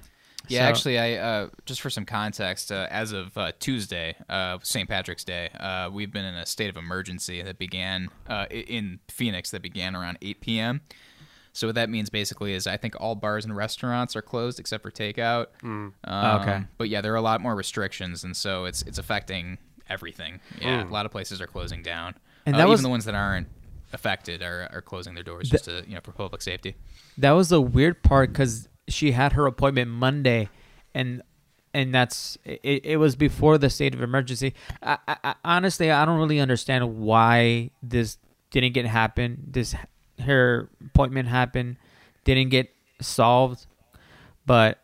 [0.50, 4.58] Yeah, So- actually, I uh, just for some context, uh, as of uh, Tuesday, uh,
[4.62, 4.90] St.
[4.90, 9.52] Patrick's Day, uh, we've been in a state of emergency that began uh, in Phoenix
[9.52, 10.82] that began around 8 p.m.
[11.54, 14.82] So what that means basically is I think all bars and restaurants are closed except
[14.84, 15.48] for takeout.
[15.64, 16.64] Um, Okay.
[16.78, 20.40] But yeah, there are a lot more restrictions, and so it's it's affecting everything.
[20.60, 20.90] Yeah, Mm.
[20.90, 23.48] a lot of places are closing down, And that was- even the ones that aren't
[23.94, 26.76] affected are, are closing their doors just to you know for public safety.
[27.20, 30.50] That was the weird part because she had her appointment Monday,
[30.94, 31.22] and
[31.74, 32.86] and that's it.
[32.86, 34.54] It was before the state of emergency.
[34.82, 38.18] I, I, honestly, I don't really understand why this
[38.52, 39.44] didn't get happen.
[39.50, 39.76] This
[40.20, 41.78] her appointment happened,
[42.24, 43.66] didn't get solved,
[44.46, 44.80] but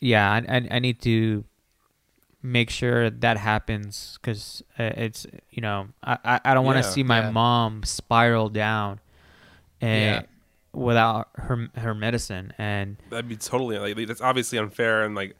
[0.00, 1.44] yeah, I I, I need to
[2.42, 6.90] make sure that happens because uh, it's you know I I, don't want to Yeah,
[6.92, 7.30] see my yeah.
[7.30, 9.00] mom spiral down.
[9.80, 9.88] Yeah.
[9.88, 10.26] And
[10.74, 15.36] without her her medicine and That'd be totally like that's obviously unfair and like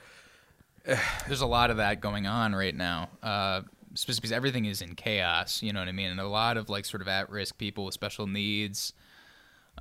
[1.27, 3.09] There's a lot of that going on right now.
[3.23, 3.63] Uh,
[3.95, 5.63] especially because everything is in chaos.
[5.63, 6.11] You know what I mean?
[6.11, 8.93] And a lot of like sort of at-risk people with special needs,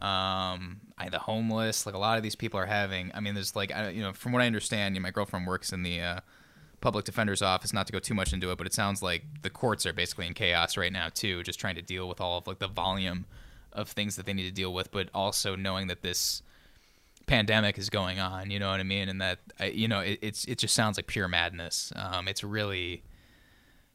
[0.02, 1.86] um, I, the homeless.
[1.86, 3.12] Like a lot of these people are having.
[3.13, 5.48] I mean, there's like I, you know, from what I understand, you know, my girlfriend
[5.48, 6.20] works in the uh,
[6.80, 7.74] public defender's office.
[7.74, 10.28] Not to go too much into it, but it sounds like the courts are basically
[10.28, 13.26] in chaos right now too, just trying to deal with all of like the volume
[13.73, 16.41] of things that they need to deal with, but also knowing that this
[17.25, 18.51] pandemic is going on.
[18.51, 19.09] You know what I mean?
[19.09, 19.39] And that
[19.73, 21.91] you know it, it's it just sounds like pure madness.
[21.95, 23.03] Um, it's really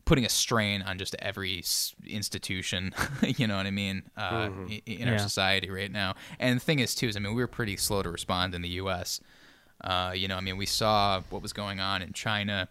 [0.05, 1.63] putting a strain on just every
[2.07, 2.95] institution.
[3.23, 4.05] you know what I mean?
[4.17, 5.19] Uh, i- in our Yeah.
[5.19, 6.15] society right now.
[6.39, 8.63] And the thing is too is I mean we were pretty slow to respond in
[8.63, 9.21] the U.S.
[9.85, 12.69] Uh, you know I mean we saw what was going on in China.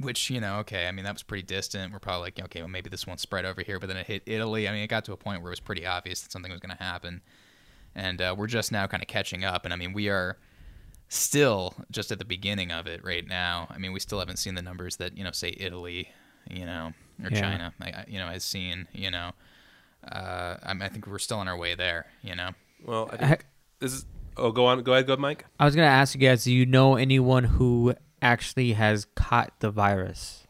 [0.00, 1.92] Which you know, okay, I mean that was pretty distant.
[1.92, 4.22] We're probably like, okay, well maybe this won't spread over here, but then it hit
[4.26, 4.68] Italy.
[4.68, 6.60] I mean, it got to a point where it was pretty obvious that something was
[6.60, 7.20] going to happen
[7.94, 9.64] and uh, we're just now kind of catching up.
[9.64, 10.36] And I mean, we are
[11.08, 13.68] still just at the beginning of it right now.
[13.70, 16.08] I mean, we still haven't seen the numbers that you know, say Italy,
[16.50, 17.40] you know, or Yeah.
[17.40, 18.88] China, I, I- you know, has seen.
[18.92, 19.30] You know,
[20.10, 22.06] uh, I, mean, I think we're still on our way there.
[22.22, 22.50] You know,
[22.84, 23.46] well I think
[23.78, 26.42] this is oh go on go ahead go Mike i was gonna ask you guys
[26.42, 30.46] do you know anyone who actually has caught the virus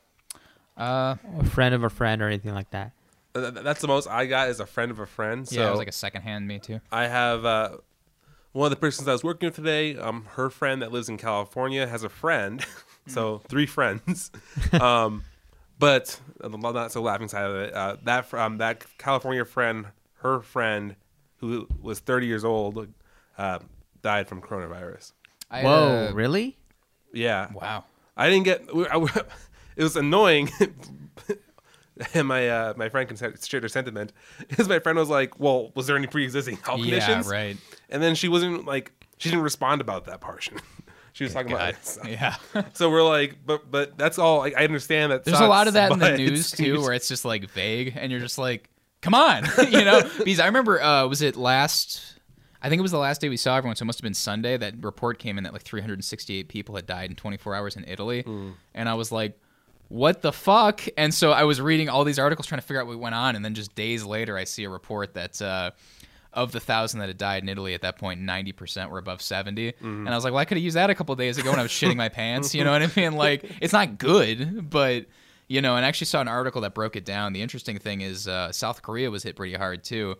[0.76, 2.92] uh, a friend of a friend or anything like that
[3.34, 5.66] Th- th- that's the most I got is a friend of a friend so yeah,
[5.66, 6.80] it was like a secondhand me too.
[6.92, 7.70] I have uh,
[8.54, 9.96] one of the persons I was working with today.
[9.96, 12.64] Um, her friend that lives in California has a friend,
[13.08, 14.30] so three friends.
[14.72, 15.24] um,
[15.78, 19.86] but the not so laughing side of it, uh, that fr- um, that California friend,
[20.18, 20.94] her friend,
[21.38, 22.88] who was 30 years old,
[23.36, 23.58] uh,
[24.00, 25.12] died from coronavirus.
[25.50, 26.56] I, whoa uh, really
[27.14, 27.84] Yeah, Wow.
[28.16, 28.62] I didn't get.
[28.90, 29.22] I,
[29.76, 30.50] it was annoying.
[32.14, 34.12] and my uh, my friend can share their sentiment
[34.48, 37.56] because my friend was like, "Well, was there any pre-existing health Yeah, conditions?" right.
[37.88, 40.58] And then she wasn't like she didn't respond about that portion.
[41.12, 41.56] she was talking God.
[41.56, 41.86] about it.
[41.86, 42.36] So, Yeah.
[42.72, 44.38] so we're like, but but that's all.
[44.38, 45.24] Like, I understand that.
[45.24, 48.10] There's a lot of that in the news too, where it's just like vague, and
[48.10, 48.70] you're just like,
[49.02, 50.02] "Come on," you know?
[50.18, 52.13] Because I remember, uh, was it last?
[52.64, 54.14] I think it was the last day we saw everyone, so it must have been
[54.14, 54.56] Sunday.
[54.56, 58.24] That report came in that like 368 people had died in 24 hours in Italy,
[58.74, 59.38] and I was like,
[59.88, 62.86] "What the fuck?" And so I was reading all these articles trying to figure out
[62.86, 65.40] what went on, and then just days later, I see a report that.
[65.40, 65.70] Uh,
[66.32, 69.22] of the thousand that had died in Italy at that point, ninety percent were above
[69.22, 71.50] 70 and I was like, "Well, I could have used that a couple days ago
[71.50, 73.12] when I was shitting my pants." You know what I mean?
[73.26, 75.06] Like, it's not good, but
[75.46, 75.76] you know.
[75.76, 77.34] And I actually saw an article that broke it down.
[77.34, 80.16] The interesting thing is, uh, South Korea was hit pretty hard too,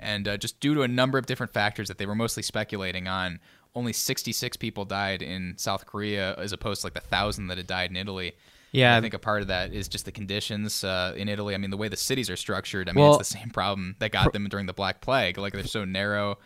[0.00, 3.06] and uh, just due to a number of different factors that they were mostly speculating
[3.08, 3.38] on,
[3.74, 7.66] only sixty-six people died in South Korea as opposed to like the thousand that had
[7.66, 8.32] died in Italy.
[8.72, 8.96] Yeah.
[8.96, 11.54] I think a part of that is just the conditions uh, in Italy.
[11.54, 12.88] I mean, the way the cities are structured.
[12.88, 15.38] I mean, Well- it's the same problem that got them during the Black Plague.
[15.38, 16.38] Like they're so narrow,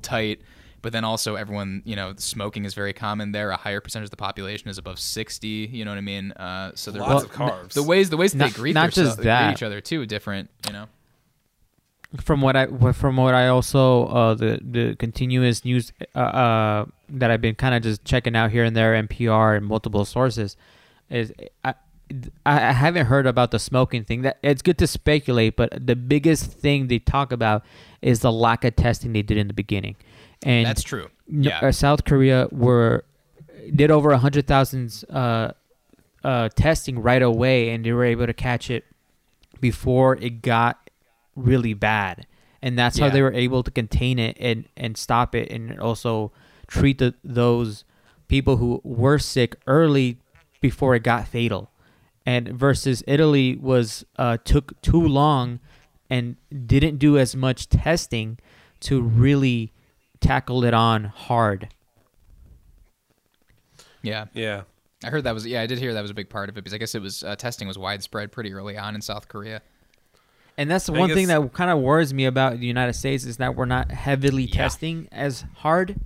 [0.00, 0.40] tight.
[0.80, 3.50] But then also everyone, you know, smoking is very common there.
[3.50, 5.68] A higher percentage of the population is above sixty.
[5.72, 6.32] You know what I mean?
[6.32, 7.72] Uh, so they're Lots Well, of carbs.
[7.74, 9.52] the ways the ways that Not- they greet, not their- just greet that.
[9.52, 10.50] each other too different.
[10.66, 10.86] You know.
[12.20, 17.30] From what I from what I also uh, the the continuous news uh, uh, that
[17.30, 20.56] I've been kind of just checking out here and there, NPR and multiple sources,
[21.10, 21.32] is
[21.64, 21.74] I.
[22.44, 24.20] I haven't heard about the smoking thing.
[24.20, 27.64] That it's good to speculate, but the biggest thing they talk about
[28.02, 29.96] is the lack of testing they did in the beginning,
[30.42, 31.08] and That's true.
[31.26, 31.60] Yeah.
[31.60, 33.06] uh, South Korea were
[33.74, 35.52] did over a hundred thousand uh,
[36.22, 38.84] uh, testing right away, and they were able to catch it
[39.60, 40.81] before it got
[41.36, 42.26] really bad,
[42.60, 46.32] and that's how they were able to contain it and and stop it, and also
[46.66, 47.84] treat the, those
[48.28, 50.18] people who were sick early
[50.60, 51.70] before it got fatal.
[52.24, 55.58] And versus Italy was uh, took too long
[56.08, 58.38] and didn't do as much testing
[58.80, 59.72] to really
[60.20, 61.68] tackle it on hard.
[64.02, 64.26] Yeah.
[64.34, 64.62] Yeah.
[65.04, 66.62] I heard that was yeah I did hear that was a big part of it
[66.62, 69.62] because I guess it was uh, testing was widespread pretty early on in South Korea.
[70.58, 73.24] And that's the I one thing that kind of worries me about the United States
[73.24, 74.56] is that we're not heavily Yeah.
[74.62, 75.96] testing as hard,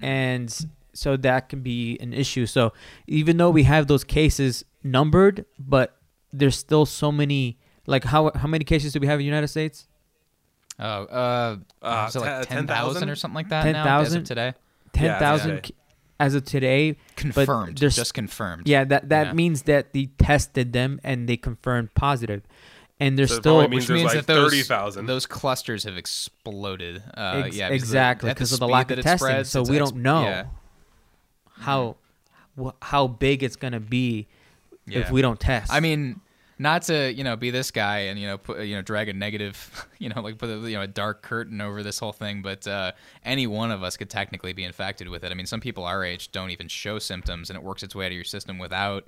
[0.00, 0.54] and
[0.92, 2.46] so that can be an issue.
[2.46, 2.72] So
[3.06, 5.96] even though we have those cases numbered, but
[6.32, 7.58] there's still so many.
[7.86, 9.88] Like how how many cases do we have in the United States?
[10.78, 13.10] Oh, uh, Uh, was it like ten thousand 10,000?
[13.10, 14.18] or something like that now as 10,000?
[14.22, 14.54] of today?
[14.92, 15.76] Ten thousand Yeah,
[16.20, 16.96] as of today.
[17.16, 18.68] Confirmed, there's- just confirmed.
[18.68, 19.32] Yeah, that that Yeah.
[19.32, 22.42] means that they tested them and they confirmed positive,
[23.00, 25.06] and there's So still means which there's means like that those 30,000.
[25.06, 27.02] those clusters have exploded.
[27.16, 29.18] Uh, Ex- yeah, because of the- exactly at the because of the lack of testing.
[29.18, 30.44] spreads, so we ex- don't know Yeah,
[31.60, 31.96] how
[32.60, 34.26] wh- how big it's gonna be
[34.86, 35.00] yeah.
[35.00, 35.72] if we don't test.
[35.72, 36.20] I mean,
[36.58, 39.12] not to you know be this guy and you know put you know drag a
[39.12, 42.42] negative you know like put a, you know a dark curtain over this whole thing,
[42.42, 42.92] but uh,
[43.24, 45.30] any one of us could technically be infected with it.
[45.32, 48.04] I mean, some people our age don't even show symptoms, and it works its way
[48.06, 49.06] out of your system without.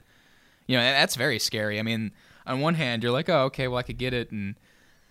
[0.66, 1.78] You know, that's very scary.
[1.78, 2.10] I mean,
[2.46, 4.54] on one hand, you're like, oh, okay, well, I could get it and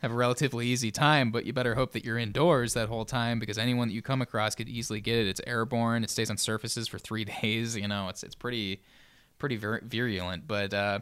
[0.01, 3.39] have a relatively easy time, but you better hope that you're indoors that whole time
[3.39, 5.27] because anyone that you come across could easily get it.
[5.27, 6.03] It's airborne.
[6.03, 7.75] It stays on surfaces for three days.
[7.77, 8.81] You know, it's it's pretty
[9.39, 10.45] pretty vir- virulent.
[10.47, 10.99] But uh,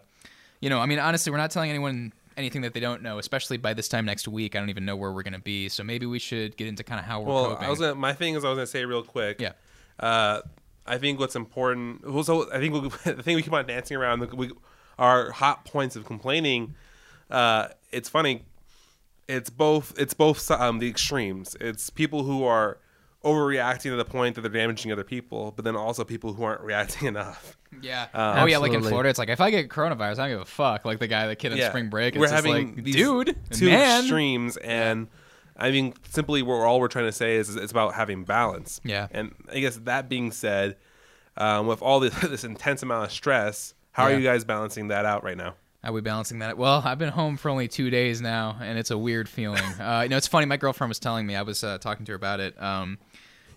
[0.60, 3.18] you know, I mean, honestly, we're not telling anyone anything that they don't know.
[3.18, 5.68] Especially by this time next week, I don't even know where we're gonna be.
[5.68, 7.66] So maybe we should get into kind of how we're Well, coping.
[7.66, 9.42] I was gonna, my thing is I was gonna say real quick.
[9.42, 9.54] Yeah.
[10.00, 10.42] Uh,
[10.86, 12.08] I think what's important.
[12.08, 14.20] well, So I think we, the thing we keep on dancing around.
[14.20, 14.52] the- We,
[15.02, 16.76] our hot points of complaining.
[17.30, 18.46] Uh, it's funny.
[19.28, 19.94] It's both.
[20.00, 21.56] It's both um, the extremes.
[21.60, 22.78] It's people who are
[23.24, 26.62] overreacting to the point that they're damaging other people, but then also people who aren't
[26.72, 27.58] reacting enough.
[27.82, 28.08] yeah.
[28.14, 30.42] Um, oh yeah, like in Florida, it's like if I get coronavirus, I don't give
[30.42, 30.86] a fuck.
[30.86, 31.70] Like the guy, the kid in Yeah.
[31.70, 32.16] spring break.
[32.16, 34.02] We're it's just having like, these dude, two man.
[34.02, 35.08] extremes, and
[35.58, 38.82] I mean, simply, we're all we're trying to say is, is it's about having balance.
[38.84, 39.08] Yeah.
[39.12, 40.78] And I guess that being said,
[41.38, 44.16] um, with all this, this intense amount of stress, how Yeah.
[44.16, 45.56] are you guys balancing that out right now?
[45.84, 46.58] Are we balancing that?
[46.60, 49.64] Well, I've been home for only two days now, and it's a weird feeling.
[49.80, 50.46] Uh, you know, it's funny.
[50.46, 51.36] My girlfriend was telling me.
[51.36, 52.62] I was uh, talking to her about it.
[52.62, 53.00] Um,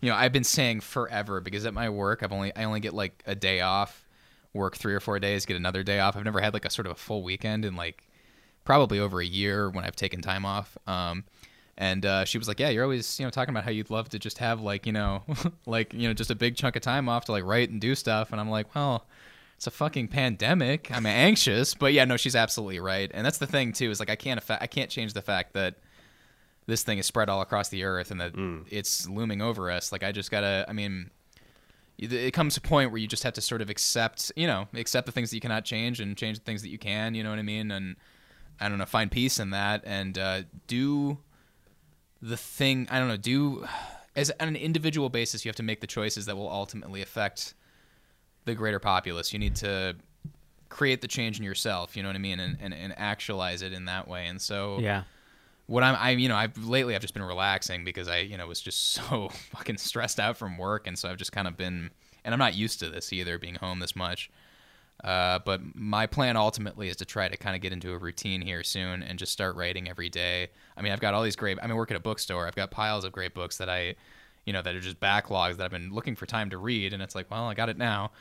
[0.00, 2.94] you know, I've been saying forever because at my work, I've only I only get
[2.94, 4.06] like a day off,
[4.54, 6.16] work three or four days, get another day off.
[6.16, 8.08] I've never had like a sort of a full weekend in like
[8.64, 10.76] probably over a year when I've taken time off.
[10.86, 11.24] Um,
[11.76, 14.08] and uh, she was like, "Yeah, you're always you know talking about how you'd love
[14.10, 15.22] to just have like you know
[15.66, 17.94] like you know just a big chunk of time off to like write and do
[17.94, 19.04] stuff." And I'm like, "Well."
[19.56, 20.90] It's a fucking pandemic.
[20.90, 23.90] I'm anxious, but yeah, no, she's absolutely right, and that's the thing too.
[23.90, 25.76] Is like I can't affa- I can't change the fact that
[26.66, 28.34] this thing is spread all across the earth and that
[28.70, 29.92] it's looming over us.
[29.92, 30.64] Like I just gotta.
[30.68, 31.10] I mean,
[31.98, 34.46] it it comes to a point where you just have to sort of accept, you
[34.46, 37.14] know, accept the things that you cannot change and change the things that you can.
[37.14, 37.70] You know what I mean?
[37.70, 37.96] And
[38.60, 41.18] I don't know, find peace in that and uh, do
[42.20, 42.88] the thing.
[42.90, 43.16] I don't know.
[43.16, 43.66] Do
[44.16, 47.54] as on an individual basis, you have to make the choices that will ultimately affect
[48.44, 49.32] the greater populace.
[49.32, 49.96] You need to
[50.68, 51.96] create the change in yourself.
[51.96, 52.40] You know what I mean?
[52.40, 54.26] And and, and actualize it in that way.
[54.26, 55.04] And so yeah,
[55.66, 58.46] what I'm, I, you know, I've lately I've just been relaxing because I, you know,
[58.46, 61.90] was just so fucking stressed out from work, and so I've just kind of been,
[62.24, 64.30] and I'm not used to this either, being home this much.
[65.02, 68.40] Uh, but my plan ultimately is to try to kind of get into a routine
[68.40, 70.48] here soon and just start writing every day.
[70.76, 71.58] I mean, I've got all these great.
[71.60, 72.46] I mean, I work at a bookstore.
[72.46, 73.96] I've got piles of great books that I,
[74.46, 77.02] you know, that are just backlogs that I've been looking for time to read, and
[77.02, 78.12] it's like, well, I got it now.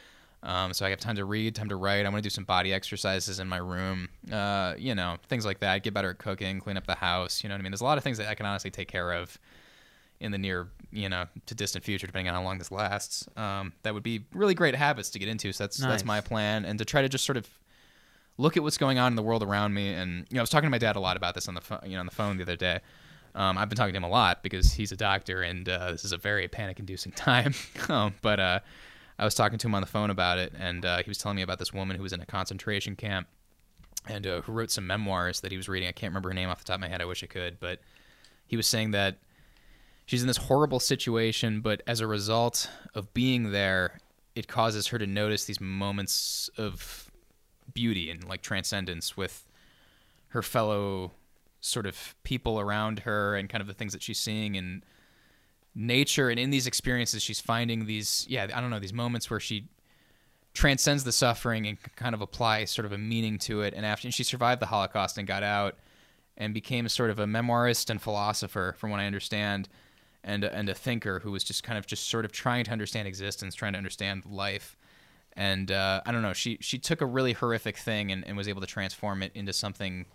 [0.43, 2.05] Um, so I have time to read, time to write.
[2.05, 4.09] I want to do some body exercises in my room.
[4.31, 5.83] Uh, you know, things like that.
[5.83, 7.43] Get better at cooking, clean up the house.
[7.43, 7.71] You know what I mean?
[7.71, 9.39] There's a lot of things that I can honestly take care of
[10.19, 13.27] in the near, you know, to distant future, depending on how long this lasts.
[13.37, 15.53] Um, that would be really great habits to get into.
[15.53, 17.49] So that's that's my plan, and to try to just sort of
[18.37, 19.93] look at what's going on in the world around me.
[19.93, 21.61] And you know, I was talking to my dad a lot about this on the
[21.61, 22.79] phone, you know, on the phone the other day.
[23.35, 26.05] Um, I've been talking to him a lot because he's a doctor, and uh, this
[26.05, 27.53] is a very panic-inducing time.
[27.89, 28.59] um, but uh,
[29.23, 31.37] I was talking to him on the phone about it, and uh, he was telling
[31.37, 33.25] me about this woman who was in a concentration camp
[34.05, 35.87] and uh, who wrote some memoirs that he was reading.
[35.87, 37.01] I can't remember her name off the top of my head.
[37.01, 37.79] I wish I could, but
[38.45, 39.19] he was saying that
[40.05, 44.01] she's in this horrible situation, but as a result of being there,
[44.35, 47.09] it causes her to notice these moments of
[47.73, 49.45] beauty and like transcendence with
[50.31, 51.13] her fellow
[51.61, 54.83] sort of people around her and kind of the things that she's seeing in
[55.75, 59.39] nature and in these experiences she's finding these yeah i don't know these moments where
[59.39, 59.67] she
[60.53, 64.07] transcends the suffering and kind of apply sort of a meaning to it and after
[64.07, 65.75] and she survived the holocaust and got out
[66.37, 69.67] and became sort of a memoirist and philosopher from what i understand
[70.23, 73.07] and and a thinker who was just kind of just sort of trying to understand
[73.07, 74.77] existence trying to understand life
[75.35, 76.33] and uh, I don't know.
[76.33, 79.53] She she took a really horrific thing and, and was able to transform it into
[79.53, 80.05] something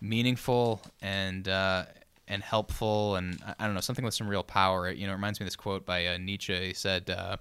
[0.00, 1.86] meaningful and uh,
[2.28, 4.90] and helpful, and I, don't know something with some real power.
[4.90, 6.68] You know, it reminds me of this quote by uh, Nietzsche.
[6.68, 7.10] He said.
[7.10, 7.36] Uh,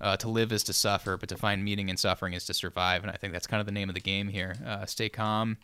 [0.00, 3.04] uh, to live is to suffer, but to find meaning in suffering is to survive.
[3.04, 4.56] And I think that's kind of the name of the game here.
[4.66, 5.58] Uh, stay calm,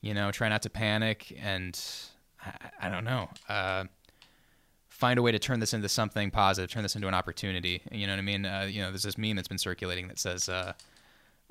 [0.00, 1.80] you know, try not to panic, and
[2.44, 3.28] I, I don't know
[5.00, 7.80] find a way to turn this into something positive, turn this into an opportunity.
[7.90, 8.44] You know what I mean?
[8.44, 10.74] Uh, you know, there's this meme that's been circulating that says, uh,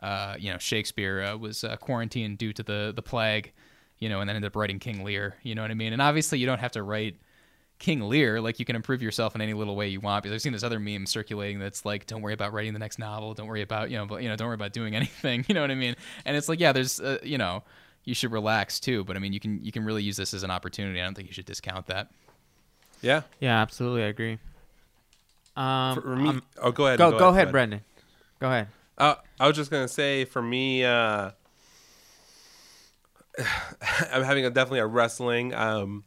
[0.04, 3.52] uh, you know, Shakespeare uh, was uh, quarantined due to the the plague,
[4.00, 5.36] you know, and then ended up writing King Lear.
[5.43, 5.93] You know what I mean?
[5.93, 7.18] And obviously, you don't have to write
[7.78, 8.41] King Lear.
[8.41, 10.24] Like, you can improve yourself in any little way you want.
[10.24, 13.00] Because I've seen this other meme circulating that's like, don't worry about writing the next
[13.00, 13.34] novel.
[13.34, 15.45] Don't worry about you know, but, you know, don't worry about doing anything.
[15.47, 15.95] You know what I mean?
[16.26, 17.64] And it's like, yeah, there's, uh, you know.
[18.06, 20.41] You should relax too, but I mean, you can you can really use this as
[20.41, 21.00] an opportunity.
[21.00, 22.10] I don't think you should discount that.
[23.02, 23.22] Yeah.
[23.39, 24.39] Yeah, absolutely, I agree.
[25.56, 26.97] Um, For me, um, oh, go ahead.
[26.97, 27.52] go, go, ahead, Fred.
[27.52, 27.82] Brendan.
[28.39, 28.68] Go ahead.
[28.97, 31.32] Uh, I was just gonna say, for me, uh,
[34.12, 35.54] I'm having a, definitely a wrestling.
[35.54, 36.04] Um,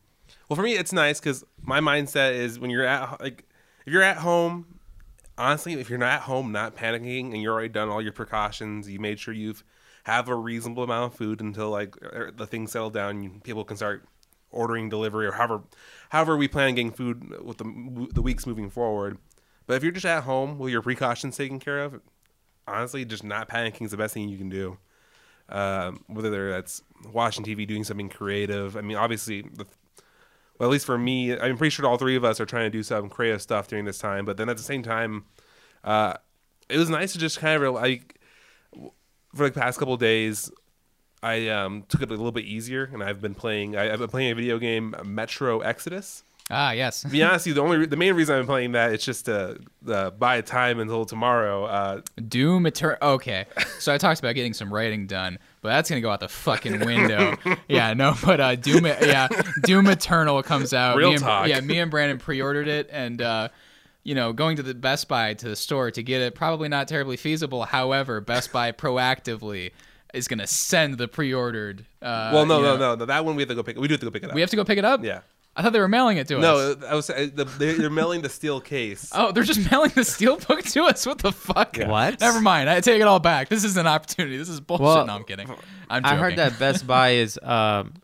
[0.49, 3.45] well, for me, it's nice because my mindset is when you're at like
[3.87, 4.79] if you're at home.
[5.39, 8.89] Honestly, if you're not at home, not panicking, and you're already done all your precautions,
[8.89, 9.65] you made sure you've
[10.05, 13.41] have a reasonable amount of food until like er, the things settle down.
[13.41, 14.05] People can start
[14.51, 15.63] ordering delivery or however
[16.11, 19.19] however we plan on getting food with the the weeks moving forward.
[19.67, 22.01] But if you're just at home with your precautions taken care of,
[22.67, 24.79] honestly, just not panicking is the best thing you can do.
[25.53, 26.83] Um, whether that's
[27.13, 28.77] watching TV, doing something creative.
[28.77, 29.67] I mean, obviously, the,
[30.59, 32.71] well, at least for me, I'm pretty sure all three of us are trying to
[32.71, 34.25] do some creative stuff during this time.
[34.25, 35.27] But then at the same time,
[35.85, 36.15] uh,
[36.69, 38.19] it was nice to just kind of like
[39.35, 40.51] for the past couple days.
[41.23, 43.77] I um, took it a little bit easier, and I've been playing.
[43.77, 46.25] I, I've been playing a video game, Metro Exodus.
[46.51, 47.03] Ah, yes.
[47.03, 49.05] To be honest, with you, the only re- the main reason I'm playing that it's
[49.05, 51.65] just to uh, buy time until tomorrow.
[51.65, 52.99] Uh, Doom Eternal.
[53.01, 53.47] Okay,
[53.79, 56.81] so I talked about getting some writing done, but that's gonna go out the fucking
[56.81, 57.37] window.
[57.69, 58.87] yeah, no, but uh, Doom.
[58.87, 59.29] Yeah,
[59.63, 60.97] Doom Eternal comes out.
[60.97, 61.49] Real me and, talk.
[61.49, 63.49] Yeah, me and Brandon pre-ordered it, and uh,
[64.03, 66.89] you know, going to the Best Buy to the store to get it probably not
[66.89, 67.65] terribly feasible.
[67.65, 69.71] However, Best Buy proactively
[70.13, 71.87] is gonna send the pre-ordered.
[72.03, 73.05] Uh, well, no, no, know- no, no.
[73.07, 73.79] That one we have to go pick.
[73.79, 74.35] We do have to go pick it up.
[74.35, 75.03] We have to go pick it up.
[75.03, 75.21] Yeah.
[75.55, 76.43] I thought they were mailing it to us.
[76.43, 79.11] No, I was uh, the, they're, they're mailing the steel case.
[79.15, 81.05] Oh, they're just mailing the steel book to us.
[81.05, 81.77] What the fuck?
[81.77, 81.89] Yeah.
[81.89, 82.21] What?
[82.21, 82.71] Never mind.
[82.71, 83.49] I take it all back.
[83.51, 84.39] This is an opportunity.
[84.39, 84.85] This is bullshit.
[84.85, 85.49] Well, no, I'm kidding.
[85.91, 87.95] I'm I heard that Best Buy is um,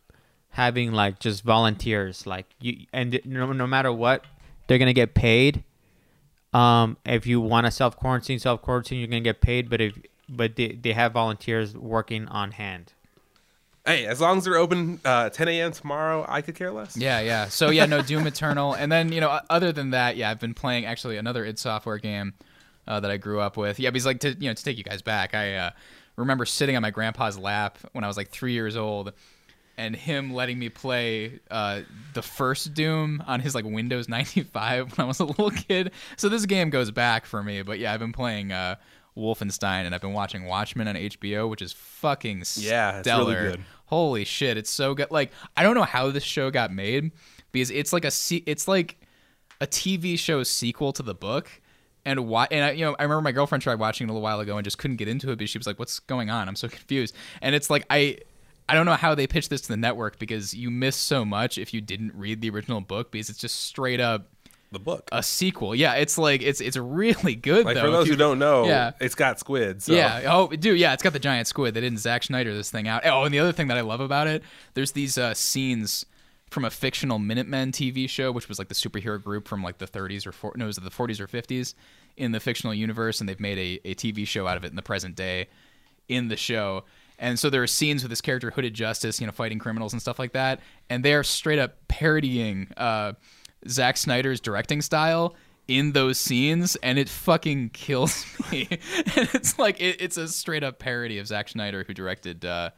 [0.51, 4.25] having like just volunteers, like you, and no, no matter what,
[4.67, 5.65] they're gonna get paid.
[6.53, 9.71] Um, if you want to self quarantine, self quarantine, you're gonna get paid.
[9.71, 12.93] But if but they, they have volunteers working on hand.
[13.89, 15.73] Hey, as long as they're open uh, 10 a.m.
[15.73, 16.95] tomorrow, I could care less.
[16.95, 17.49] Yeah, yeah.
[17.49, 20.53] So yeah, no Doom Eternal, and then you know, other than that, yeah, I've been
[20.53, 22.35] playing actually another id Software game
[22.87, 23.81] uh, that I grew up with.
[23.81, 25.71] Yeah, because like to you know to take you guys back, I uh,
[26.17, 29.15] remember sitting on my grandpa's lap when I was like three years old,
[29.79, 31.81] and him letting me play uh,
[32.13, 35.93] the first Doom on his like Windows 95 when I was a little kid.
[36.19, 38.53] So this game goes back for me, but yeah, I've been playing.
[39.19, 43.33] Wolfenstein, and I've been watching Watchmen on HBO, which is fucking Yeah, stellar.
[43.33, 43.65] it's really good.
[43.87, 45.11] Holy shit, it's so good.
[45.11, 47.11] Like I don't know how this show got made
[47.53, 48.99] because it's like a se- it's like
[49.61, 51.51] a TV show sequel to the book.
[52.05, 52.47] And why?
[52.51, 54.57] And I, you know, I remember my girlfriend tried watching it a little while ago
[54.57, 56.49] and just couldn't get into it because she was like, "What's going on?
[56.49, 58.19] I'm so confused." And it's like I,
[58.69, 61.59] I don't know how they pitched this to the network because you miss so much
[61.59, 64.29] if you didn't read the original book because it's just straight up
[64.71, 65.09] The book.
[65.13, 65.75] a sequel.
[65.75, 67.83] Yeah, it's like it's it's really good like though.
[67.85, 68.93] for those you- who don't know, Yeah.
[69.01, 69.83] it's got squid.
[69.83, 69.95] So.
[69.95, 70.23] yeah.
[70.27, 70.79] Oh, dude.
[70.79, 71.73] Yeah, it's got the giant squid.
[71.75, 73.07] They didn't Zack Snyder this thing out.
[73.07, 74.43] Oh, and the other thing that I love about it,
[74.75, 76.05] there's these uh, scenes
[76.51, 79.87] from a fictional Minutemen TV show, which was like the superhero group from like the
[79.87, 81.75] 30s or four, no, it was the 40s or 50s
[82.17, 84.77] in the fictional universe, and they've made a, a TV show out of it in
[84.77, 85.47] the present day
[86.09, 86.85] in the show.
[87.19, 90.01] And so there are scenes with this character Hooded Justice, you know, fighting criminals and
[90.01, 93.13] stuff like that, and they're straight up parodying uh,
[93.67, 95.35] Zack Snyder's directing style
[95.69, 98.67] in those scenes, and it fucking kills me.
[98.71, 102.71] and it's like it, it's a straight up parody of Zack Snyder, who directed uh,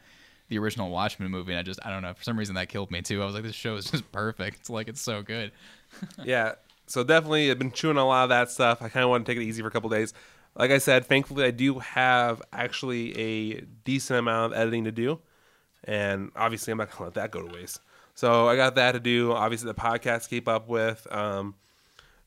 [0.49, 1.53] the original Watchmen movie.
[1.53, 3.23] And I just I don't know for some reason that killed me too.
[3.23, 4.59] I was like, this show is just perfect.
[4.61, 5.53] It's like it's so good.
[6.25, 6.55] yeah.
[6.87, 8.83] So definitely, I've been chewing a lot of that stuff.
[8.83, 10.13] I kind of want to take it easy for a couple days.
[10.57, 15.21] Like I said, thankfully, I do have actually a decent amount of editing to do,
[15.85, 17.81] and obviously, I'm not gonna let that go to waste.
[18.21, 19.33] So I got that to do.
[19.33, 21.07] Obviously, the podcast keep up with.
[21.11, 21.55] Um,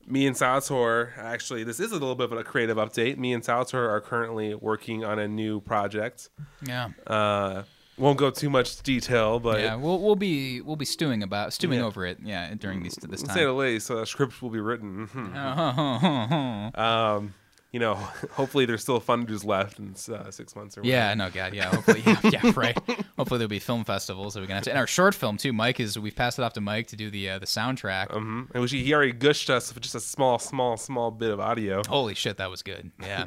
[0.08, 3.16] me and Salvatore, actually, this is a little bit of a creative update.
[3.16, 6.30] Me and Salvatore are currently working on a new project.
[6.66, 6.88] Yeah.
[7.06, 7.62] Uh,
[7.96, 11.78] won't go too much detail, but yeah, we'll we'll be we'll be stewing about stewing
[11.78, 11.84] Yeah.
[11.86, 12.18] over it.
[12.24, 13.36] Yeah, during these this time.
[13.36, 15.08] say the least, uh, scripts will be written.
[16.74, 17.34] Um,
[17.74, 17.94] you know,
[18.30, 20.96] hopefully there's still funders left in uh, six months or whatever.
[20.96, 21.74] Yeah, no, God, yeah.
[21.74, 22.78] Hopefully, yeah, yeah, right.
[23.16, 24.70] Hopefully there'll be film festivals that we can have to.
[24.70, 25.52] And our short film too.
[25.52, 28.14] Mike is we've passed it off to Mike to do the uh, the soundtrack.
[28.14, 31.40] Um, and he he already gushed us for just a small, small, small bit of
[31.40, 31.82] audio.
[31.88, 32.92] Holy shit, that was good.
[33.02, 33.26] Yeah,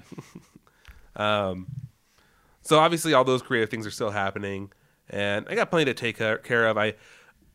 [1.17, 1.67] Um,
[2.61, 4.71] so obviously all those creative things are still happening,
[5.09, 6.77] and I got plenty to take care- care of.
[6.77, 6.93] I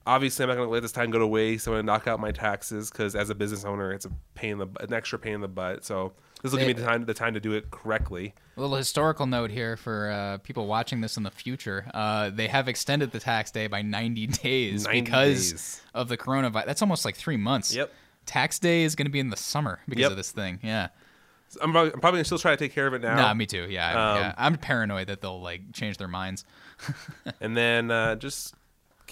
[0.06, 1.66] obviously I'm not going to let this time go to waste.
[1.66, 4.52] I'm going to knock out my taxes because as a business owner, it's a pain
[4.52, 5.86] in the an extra pain in the butt.
[5.86, 6.12] So
[6.42, 8.34] this will give me the time the time to do it correctly.
[8.56, 11.88] a little historical note here for uh, people watching this in the future.
[11.94, 15.82] Uh, they have extended the tax day by 90 days 90 because days.
[15.94, 16.66] of the coronavirus.
[16.66, 17.74] That's almost like three months.
[17.74, 17.90] Yep.
[18.26, 20.10] Tax day is going to be in the summer because Yep.
[20.12, 20.60] of this thing.
[20.62, 20.88] Yeah.
[21.60, 23.14] I'm probably, I'm probably going to still try to take care of it now.
[23.16, 23.66] Nah, me too.
[23.68, 24.34] Yeah, Um, yeah.
[24.38, 26.44] I'm paranoid that they'll like change their minds.
[27.40, 28.54] and then uh, just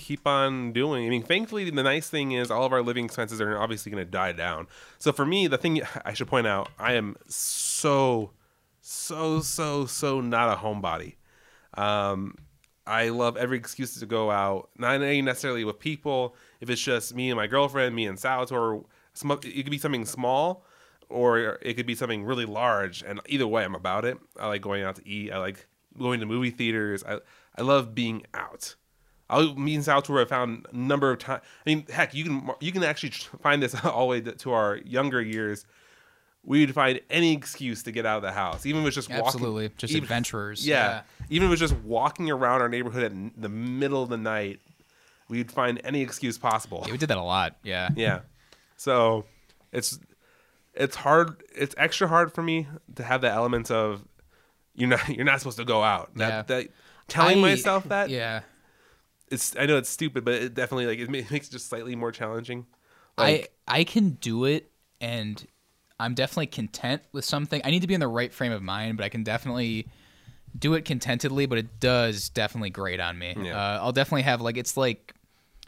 [0.00, 1.06] keep on doing.
[1.06, 4.04] I mean, thankfully, the nice thing is all of our living expenses are obviously going
[4.04, 4.66] to die down.
[4.98, 8.32] So for me, the thing I should point out, I am so,
[8.80, 11.14] so, so, so not a homebody.
[11.74, 12.34] Um,
[12.86, 16.34] I love every excuse to go out, not necessarily with people.
[16.60, 18.84] If it's just me and my girlfriend, me and Salvatore,
[19.22, 20.64] it could be something small,
[21.08, 23.04] or it could be something really large.
[23.04, 24.18] And either way, I'm about it.
[24.38, 25.30] I like going out to eat.
[25.30, 27.04] I like going to movie theaters.
[27.04, 27.18] I
[27.56, 28.74] I love being out.
[29.30, 31.42] I'll me and Salvatore have found a number of times.
[31.66, 33.12] I mean, heck, you can you can actually
[33.42, 35.64] find this all the way to our younger years.
[36.42, 39.26] We'd find any excuse to get out of the house, even if it's just walking.
[39.26, 40.66] Absolutely, just even- adventurers.
[40.66, 41.02] yeah.
[41.28, 44.58] Even if it was just walking around our neighborhood at the middle of the night,
[45.28, 46.82] we'd find any excuse possible.
[46.86, 47.56] Yeah, we did that a lot.
[47.62, 47.90] Yeah.
[47.96, 48.20] Yeah.
[48.78, 49.26] So
[49.70, 49.98] it's
[50.72, 54.02] it's hard it's extra hard for me to have the elements of
[54.74, 56.14] you're not you're not supposed to go out.
[56.14, 56.42] That Yeah.
[56.42, 56.68] that
[57.06, 58.40] telling I- myself that Yeah.
[59.30, 62.12] It's I know it's stupid, but it definitely like it makes it just slightly more
[62.12, 62.66] challenging.
[63.18, 64.70] Like I I can do it
[65.00, 65.44] and
[65.98, 67.60] I'm definitely content with something.
[67.64, 69.86] I need to be in the right frame of mind, but I can definitely
[70.58, 73.34] do it contentedly, but it does definitely grate on me.
[73.40, 73.56] Yeah.
[73.56, 75.14] Uh, I'll definitely have like it's like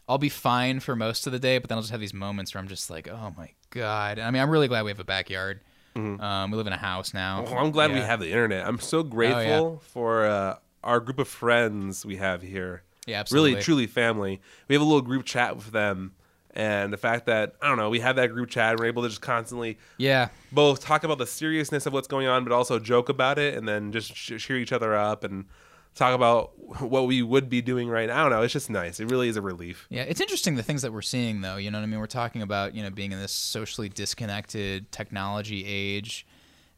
[0.08, 2.54] I'll be fine for most of the day, but then I'll just have these moments
[2.54, 4.18] where I'm just like, oh my god.
[4.18, 5.60] I mean, I'm really glad we have a backyard.
[5.94, 7.42] Um, we live in a house now.
[7.42, 8.04] well, I'm glad we Yeah.
[8.04, 8.66] Oh, have the internet.
[8.66, 12.82] I'm so grateful for uh, our group of friends we have here.
[13.06, 13.52] Yeah, absolutely.
[13.52, 14.40] Really, truly family.
[14.68, 16.12] We have a little group chat with them.
[16.54, 19.02] And the fact that I don't know, we have that group chat, and we're able
[19.04, 20.28] to just constantly Yeah.
[20.52, 23.66] both talk about the seriousness of what's going on, but also joke about it, and
[23.66, 25.46] then just ch- cheer each other up and
[25.94, 28.18] talk about what we would be doing right now.
[28.18, 28.42] I don't know.
[28.42, 29.00] It's just nice.
[29.00, 29.86] It really is a relief.
[29.88, 31.56] Yeah, it's interesting the things that we're seeing, though.
[31.56, 32.00] You know what I mean?
[32.00, 36.26] We're talking about you know being in this socially disconnected technology age,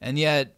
[0.00, 0.56] and yet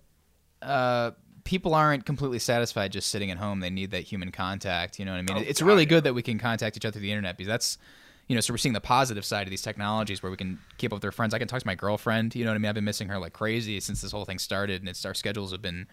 [0.61, 1.13] uh,
[1.47, 3.61] people aren't completely satisfied just sitting at home.
[3.61, 4.99] They need that human contact.
[4.99, 5.45] You know what I mean?
[5.45, 5.89] Oh, it's God, really yeah.
[5.89, 7.79] good that we can contact each other through the internet because that's
[8.27, 10.93] you know so we're seeing the positive side of these technologies where we can keep
[10.93, 11.33] up with our friends.
[11.33, 12.35] I can talk to my girlfriend.
[12.35, 12.69] You know what I mean?
[12.69, 15.53] I've been missing her like crazy since this whole thing started, and it's our schedules
[15.53, 15.87] have been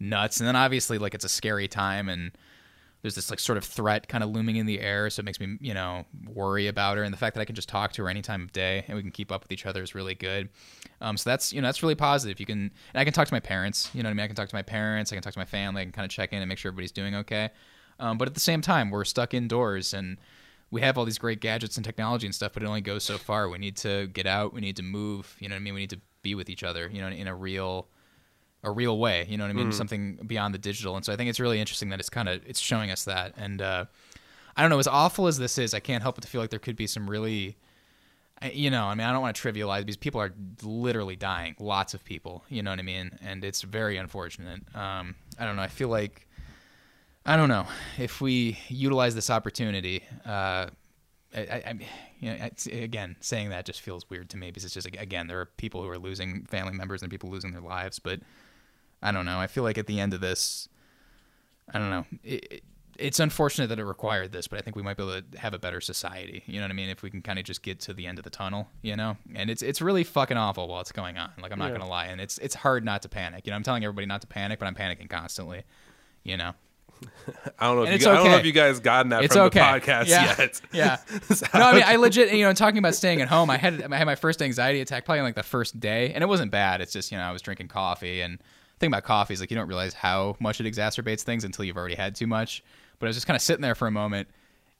[0.00, 0.40] nuts.
[0.40, 2.32] And then obviously like it's a scary time and
[3.02, 5.38] there's this like sort of threat kind of looming in the air so it makes
[5.38, 8.02] me you know worry about her and the fact that i can just talk to
[8.02, 10.14] her any time of day and we can keep up with each other is really
[10.14, 10.48] good.
[11.00, 12.38] Um, so that's you know that's really positive.
[12.40, 14.24] You can and i can talk to my parents you know what i mean?
[14.24, 16.04] I can talk to my parents i can talk to my family i can kind
[16.04, 17.50] of check in and make sure everybody's doing okay.
[17.98, 20.18] Um, but at the same time we're stuck indoors and
[20.70, 23.18] we have all these great gadgets and technology and stuff but it only goes so
[23.18, 23.48] far.
[23.48, 25.74] We need to get out we need to move you know what i mean?
[25.74, 27.88] We need to be with each other you know in a real
[28.64, 29.26] a real way.
[29.28, 29.72] You know what I mean?
[29.72, 30.96] Something beyond the digital.
[30.96, 33.34] And so I think it's really interesting that it's kind of it's showing us that.
[33.36, 33.84] And uh,
[34.56, 34.78] I don't know.
[34.78, 36.86] As awful as this is, I can't help but to feel like there could be
[36.86, 37.56] some really,
[38.52, 40.32] you know, I mean, I don't want to trivialize because people are
[40.62, 41.54] literally dying.
[41.58, 42.44] Lots of people.
[42.48, 43.18] You know what I mean?
[43.22, 44.60] And it's very unfortunate.
[44.76, 45.62] Um, I don't know.
[45.62, 46.26] I feel like.
[47.24, 47.66] I don't know
[47.98, 50.02] if we utilize this opportunity.
[50.26, 50.66] Uh,
[51.34, 51.86] I, I, I-
[52.18, 55.26] you know, it's, again, saying that just feels weird to me because it's just again
[55.26, 57.98] there are people who are losing family members and people losing their lives.
[57.98, 58.20] But
[59.02, 59.38] I don't know.
[59.38, 60.68] I feel like at the end of this,
[61.72, 62.04] I don't know.
[62.22, 62.62] It, it,
[62.98, 65.54] it's unfortunate that it required this, but I think we might be able to have
[65.54, 66.42] a better society.
[66.46, 66.88] You know what I mean?
[66.90, 69.16] If we can kind of just get to the end of the tunnel, you know.
[69.34, 71.30] And it's it's really fucking awful while it's going on.
[71.40, 71.78] Like I'm not Yeah.
[71.78, 73.46] gonna lie, and it's it's hard not to panic.
[73.46, 75.62] You know, I'm telling everybody not to panic, but I'm panicking constantly.
[76.22, 76.52] You know,
[77.58, 77.82] I don't know.
[77.84, 79.58] If you, guys, I don't know if you guys gotten that it's from okay.
[79.58, 80.34] the podcast yeah.
[80.38, 80.60] yet.
[80.72, 80.96] Yeah.
[81.34, 83.82] So- No, I mean, I legit, you know, talking about staying at home, I had
[83.90, 86.52] I had my first anxiety attack probably on, like the first day, and it wasn't
[86.52, 86.80] bad.
[86.82, 88.38] It's just you know I was drinking coffee, and
[88.82, 91.76] thing about coffee is like you don't realize how much it exacerbates things until you've
[91.76, 92.62] already had too much.
[92.98, 94.28] But I was just kind of sitting there for a moment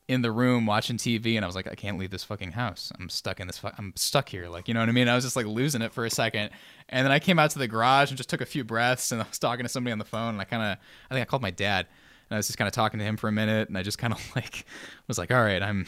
[0.08, 2.92] in the room watching TV, and I was like, I can't leave this fucking house.
[2.98, 3.58] I'm stuck in this.
[3.58, 4.48] Fu- I'm stuck here.
[4.48, 5.08] Like you know what I mean?
[5.08, 6.50] I was just like losing it for a second,
[6.88, 9.22] and then I came out to the garage and just took a few breaths, and
[9.22, 10.78] I was talking to somebody on the phone, and I kind of
[11.10, 11.86] I think I called my dad.
[12.28, 13.98] And I was just kind of talking to him for a minute, and I just
[13.98, 14.66] kind of like
[15.06, 15.86] was like, "All right, I'm,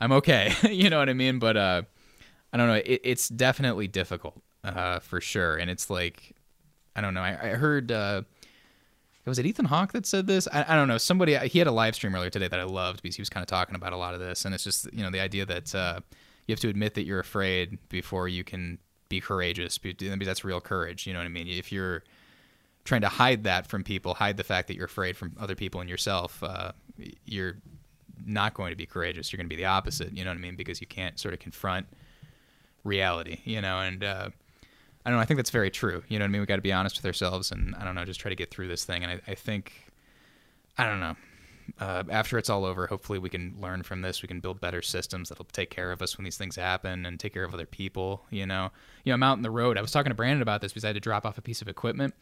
[0.00, 1.38] I'm okay." you know what I mean?
[1.38, 1.82] But uh,
[2.52, 2.74] I don't know.
[2.74, 5.56] It, it's definitely difficult, uh, for sure.
[5.56, 6.35] And it's like,
[6.96, 7.20] I don't know.
[7.20, 8.22] I, I heard, uh,
[9.26, 10.48] was it Ethan Hawke that said this?
[10.52, 10.98] I, I don't know.
[10.98, 13.42] Somebody he had a live stream earlier today that I loved because he was kind
[13.42, 15.74] of talking about a lot of this, and it's just you know the idea that
[15.74, 16.00] uh,
[16.46, 18.78] you have to admit that you're afraid before you can
[19.08, 19.78] be courageous.
[19.98, 21.06] That's real courage.
[21.06, 21.48] You know what I mean?
[21.48, 22.04] If you're
[22.84, 25.80] trying to hide that from people, hide the fact that you're afraid from other people
[25.80, 26.72] and yourself, uh,
[27.24, 27.56] you're
[28.24, 29.32] not going to be courageous.
[29.32, 30.16] You're going to be the opposite.
[30.16, 30.56] You know what I mean?
[30.56, 31.86] Because you can't sort of confront
[32.84, 33.40] reality.
[33.44, 34.30] You know, and uh,
[35.06, 35.22] I don't know.
[35.22, 36.02] I think that's very true.
[36.08, 36.40] You know what I mean?
[36.40, 38.50] We got to be honest with ourselves, and I don't know, just try to get
[38.50, 39.04] through this thing.
[39.04, 39.72] And I, I think,
[40.76, 41.14] I don't know.
[41.78, 44.20] Uh, after it's all over, hopefully we can learn from this.
[44.20, 47.20] We can build better systems that'll take care of us when these things happen and
[47.20, 48.24] take care of other people.
[48.30, 48.72] You know,
[49.04, 49.78] you know, I'm out in the road.
[49.78, 51.62] I was talking to Brandon about this because I had to drop off a piece
[51.62, 52.12] of equipment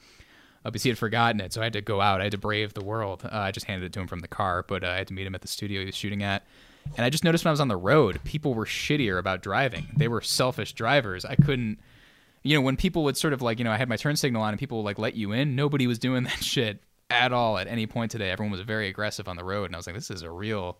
[0.62, 1.54] uh, because he had forgotten it.
[1.54, 2.20] So I had to go out.
[2.20, 3.22] I had to brave the world.
[3.24, 5.14] Uh, I just handed it to him from the car, but uh, I had to
[5.14, 6.44] meet him at the studio he was shooting at.
[6.96, 9.88] And I just noticed when I was on the road, people were shittier about driving.
[9.96, 11.24] They were selfish drivers.
[11.24, 11.78] I couldn't,
[12.44, 14.42] you know, when people would sort of like, you know, I had my turn signal
[14.42, 15.56] on and people would like let you in.
[15.56, 16.80] Nobody was doing that shit
[17.10, 18.30] at all at any point today.
[18.30, 20.78] Everyone was very aggressive on the road, and I was like, this is a real,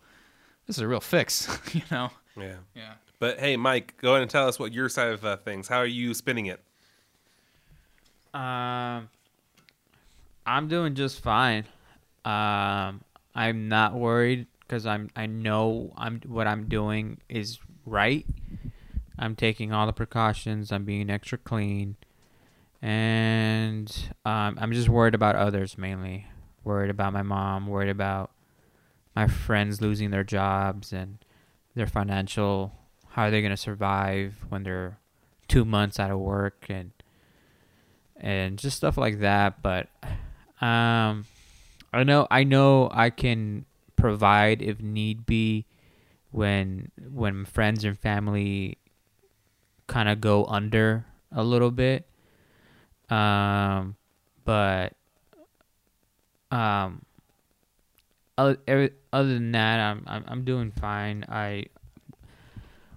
[0.67, 2.11] this is a real fix, you know?
[2.37, 2.57] Yeah.
[2.75, 2.93] Yeah.
[3.19, 5.67] But hey, Mike, go ahead and tell us what your side of uh, things.
[5.69, 6.61] How are you spinning it?
[8.35, 9.09] Um,
[10.45, 11.65] I'm doing just fine.
[12.25, 13.03] Um,
[13.35, 18.27] I'm not worried because I'm I know I'm what I'm doing is right.
[19.19, 20.73] I'm taking all the precautions.
[20.73, 21.97] I'm being extra clean,
[22.83, 23.91] and
[24.25, 26.27] um, I'm just worried about others mainly.
[26.65, 27.67] Worried about my mom.
[27.67, 28.31] Worried about
[29.15, 31.19] my friends losing their jobs and
[31.75, 32.73] their financial.
[33.11, 34.99] How are they gonna survive when they're
[35.49, 36.91] two months out of work and
[38.17, 39.62] and just stuff like that.
[39.62, 39.89] But
[40.61, 41.27] um,
[41.93, 45.67] I know I know I can provide if need be
[46.31, 48.79] when when friends and family
[49.87, 52.07] kind of go under a little bit.
[53.11, 53.97] Um,
[54.45, 54.95] but
[56.51, 57.05] um,
[58.39, 61.24] other, other than that, I'm, I'm I'm doing fine.
[61.28, 61.66] I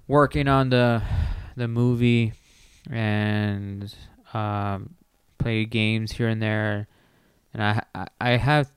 [0.08, 1.02] working on the
[1.56, 2.34] the movie
[2.90, 3.94] and
[4.34, 4.96] um,
[5.38, 6.88] play games here and there,
[7.54, 8.72] and I I, I have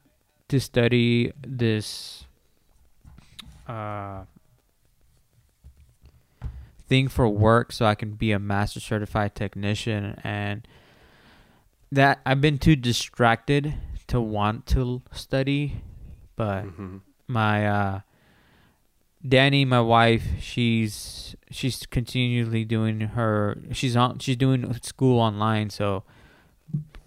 [0.49, 2.25] to study this
[3.69, 4.25] uh,
[6.91, 10.67] thing for work so I can be a master certified technician and
[11.93, 13.75] that I've been too distracted
[14.09, 15.83] to want to study,
[16.37, 18.01] but hmm my uh
[19.27, 26.03] Danny, my wife, she's she's continually doing her she's on she's doing school online, so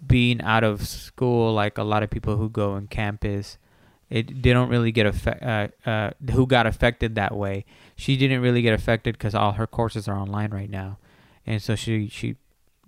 [0.06, 3.58] being out of school like a lot of people who go on campus,
[4.18, 5.46] it don't really get affected.
[5.86, 7.64] uh, uh who got affected that way.
[7.96, 10.98] She didn't really get affected cuz all her courses are online right now.
[11.46, 12.36] And so she she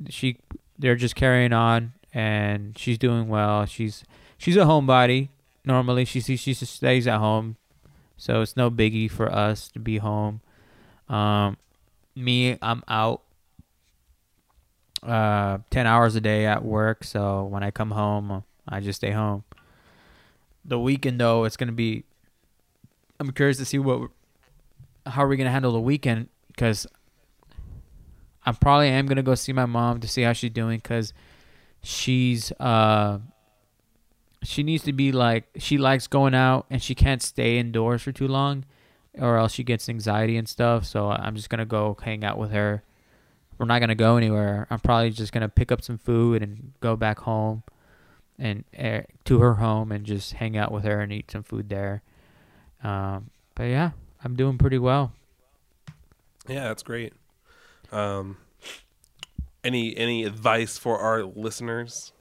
[0.08, 0.38] she
[0.78, 3.66] they're just carrying on and she's doing well.
[3.66, 4.04] She's
[4.38, 5.28] she's a homebody
[5.66, 7.56] normally she she she stays at home
[8.16, 10.40] so it's no biggie for us to be home
[11.08, 11.56] um
[12.14, 13.22] me i'm out
[15.02, 19.10] uh 10 hours a day at work so when i come home i just stay
[19.10, 19.42] home
[20.66, 22.04] the weekend though it's gonna be
[23.20, 24.10] i'm curious to see what
[25.06, 26.28] how are we gonna handle the weekend?
[26.48, 26.86] Because
[28.44, 31.12] i probably am gonna go see my mom to see how she's doing because
[31.82, 33.18] she's uh
[34.42, 38.12] she needs to be like she likes going out and she can't stay indoors for
[38.12, 38.64] too long
[39.18, 40.84] or else she gets anxiety and stuff.
[40.84, 42.82] So i'm just gonna go hang out with her.
[43.58, 44.66] We're not gonna go anywhere.
[44.70, 47.62] I'm probably just gonna pick up some food and go back home
[48.38, 51.68] and uh, to her home and just hang out with her and eat some food
[51.68, 52.02] there
[52.84, 53.90] um, but yeah
[54.24, 55.12] i'm doing pretty well
[56.48, 57.12] Yeah, that's great.
[57.90, 58.36] Um,
[59.64, 62.12] any any advice for our listeners,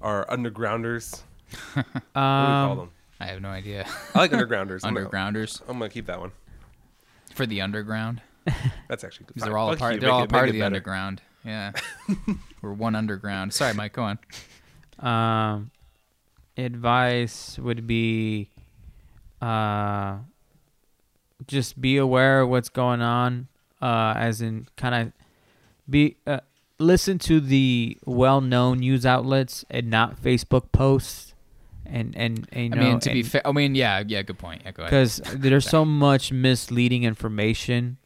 [0.00, 1.22] our undergrounders?
[1.74, 2.90] What do we call Um, them?
[3.18, 3.84] I have no idea.
[4.14, 4.80] I like undergrounders.
[4.84, 6.30] I'm gonna- Undergrounders I'm gonna keep that one.
[7.34, 8.22] for the underground.
[8.88, 9.94] That's actually Because they're all a Fuck part.
[9.94, 10.66] you, They're all it- a part of the better.
[10.66, 11.22] underground.
[11.44, 11.72] Yeah,
[12.62, 13.52] we're one underground.
[13.54, 13.94] Sorry, Mike.
[13.94, 14.18] Go on.
[15.00, 15.70] Um,
[16.56, 18.50] advice would be,
[19.40, 20.18] uh,
[21.46, 23.48] just be aware of what's going on.
[23.80, 25.12] Uh, as in, kind of
[25.88, 26.40] be uh,
[26.78, 31.34] listen to the well-known news outlets and not Facebook posts.
[31.86, 34.22] And and, and I mean, know, to be fair, I mean, yeah, yeah.
[34.22, 34.62] Good point.
[34.64, 37.96] Yeah, go because there's so much misleading information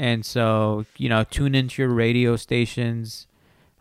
[0.00, 3.26] and so you know tune into your radio stations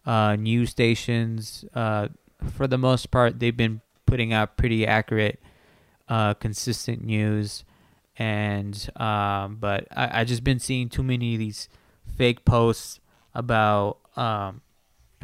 [0.09, 2.07] uh, news stations uh,
[2.51, 5.39] for the most part they've been putting out pretty accurate
[6.07, 7.63] uh, consistent news
[8.17, 11.69] and um, but I, I just been seeing too many of these
[12.17, 12.99] fake posts
[13.35, 14.61] about um,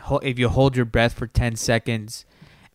[0.01, 2.25] ho- if you hold your breath for 10 seconds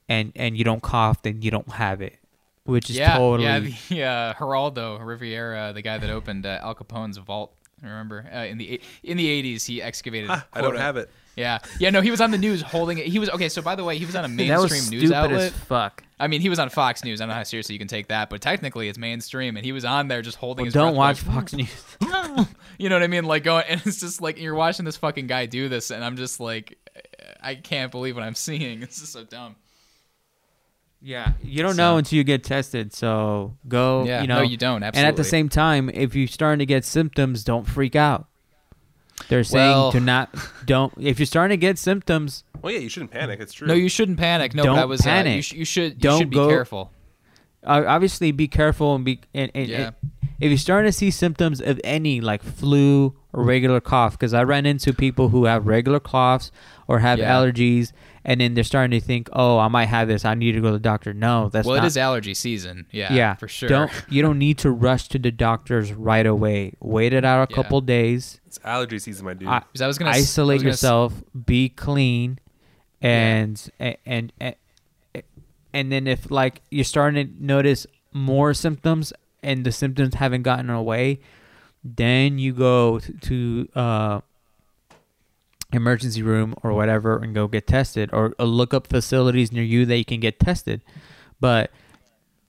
[0.09, 2.19] and and you don't cough then you don't have it
[2.65, 3.45] which is yeah, totally
[3.89, 3.89] yeah.
[3.89, 7.55] The uh, Geraldo Rivera, the guy that opened uh, Al Capone's vault.
[7.83, 10.31] Remember, uh, in the in the eighties, he excavated.
[10.31, 11.11] Ah, I don't have it.
[11.37, 11.91] Yeah, yeah.
[11.91, 13.07] No, he was on the news holding it.
[13.07, 13.49] He was okay.
[13.49, 15.41] So by the way, he was on a that was mainstream news outlet.
[15.41, 16.03] as fuck.
[16.19, 17.21] I mean, he was on Fox News.
[17.21, 19.73] I don't know how seriously you can take that, but technically, it's mainstream, and he
[19.73, 20.65] was on there just holding.
[20.65, 21.69] Well, his don't watch going, Fox News.
[22.79, 23.25] You know what I mean?
[23.25, 26.17] Like going, and it's just like you're watching this fucking guy do this, and I'm
[26.17, 26.79] just like,
[27.43, 28.81] I can't believe what I'm seeing.
[28.91, 29.57] This is so dumb.
[31.03, 32.93] Yeah, you don't So- know until you get tested.
[32.93, 34.05] So go.
[34.05, 34.83] Yeah, you know, no, you don't.
[34.83, 38.27] And at the same time, if you're starting to get symptoms, don't freak out.
[39.29, 40.35] They're saying Well- to not
[40.67, 40.93] don't.
[40.99, 43.41] If you're starting to get symptoms, Well, yeah, you shouldn't panic.
[43.41, 43.67] It's true.
[43.69, 44.55] No, you shouldn't panic.
[44.55, 45.01] No, Don't but I was.
[45.01, 45.45] Uh, you, panic.
[45.45, 45.93] sh- you should.
[45.95, 46.91] You Don't should be go- careful.
[47.65, 49.79] uh, obviously be careful and be and, and, Yeah.
[49.79, 49.95] and
[50.41, 54.43] if you're starting to see symptoms of any like flu or regular cough because i
[54.43, 56.51] ran into people who have regular coughs
[56.89, 57.31] or have Yeah.
[57.31, 57.93] allergies
[58.25, 60.69] and then they're starting to think oh i might have this i need to go
[60.69, 62.87] to the doctor no that's well, not it is allergy season.
[62.91, 63.69] Yeah, yeah for sure.
[63.69, 67.53] don't you don't need to rush to the doctors right away wait it out a
[67.53, 67.57] Yeah.
[67.63, 69.49] couple days It's allergy season, my dude.
[69.49, 72.39] I- 'Cause I was gonna isolate was gonna s- yourself be clean
[73.01, 74.55] and, and and and
[75.73, 79.13] and then if like you're starting to notice more symptoms
[79.43, 81.21] and the symptoms haven't gotten away
[81.85, 84.21] then you go t- to uh
[85.73, 89.87] emergency room or whatever and go get tested or, or look up facilities near you
[89.87, 90.81] that you can get tested
[91.41, 91.71] but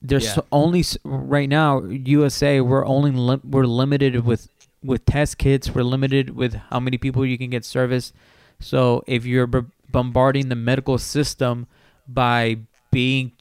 [0.02, 0.34] there's Yeah.
[0.36, 4.48] so- only right now USA we're only lim- we're limited with
[4.84, 8.12] with test kits we're limited with how many people you can get service
[8.60, 9.62] so if you're b-
[9.92, 11.68] bombarding the medical system
[12.08, 12.58] by
[12.92, 13.32] being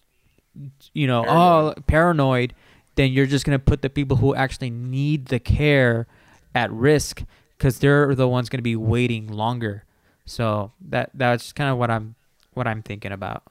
[0.93, 1.79] you know Paranoid.
[1.79, 2.55] oh paranoid
[2.97, 6.07] then you're just going to put the people who actually need the care
[6.55, 7.23] at risk
[7.61, 9.85] because they're the ones going to be waiting longer.
[10.25, 12.15] So that that's kind of what i'm
[12.55, 13.43] what i'm thinking about.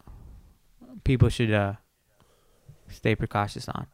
[1.04, 1.74] People should uh
[2.90, 3.86] stay precautious on.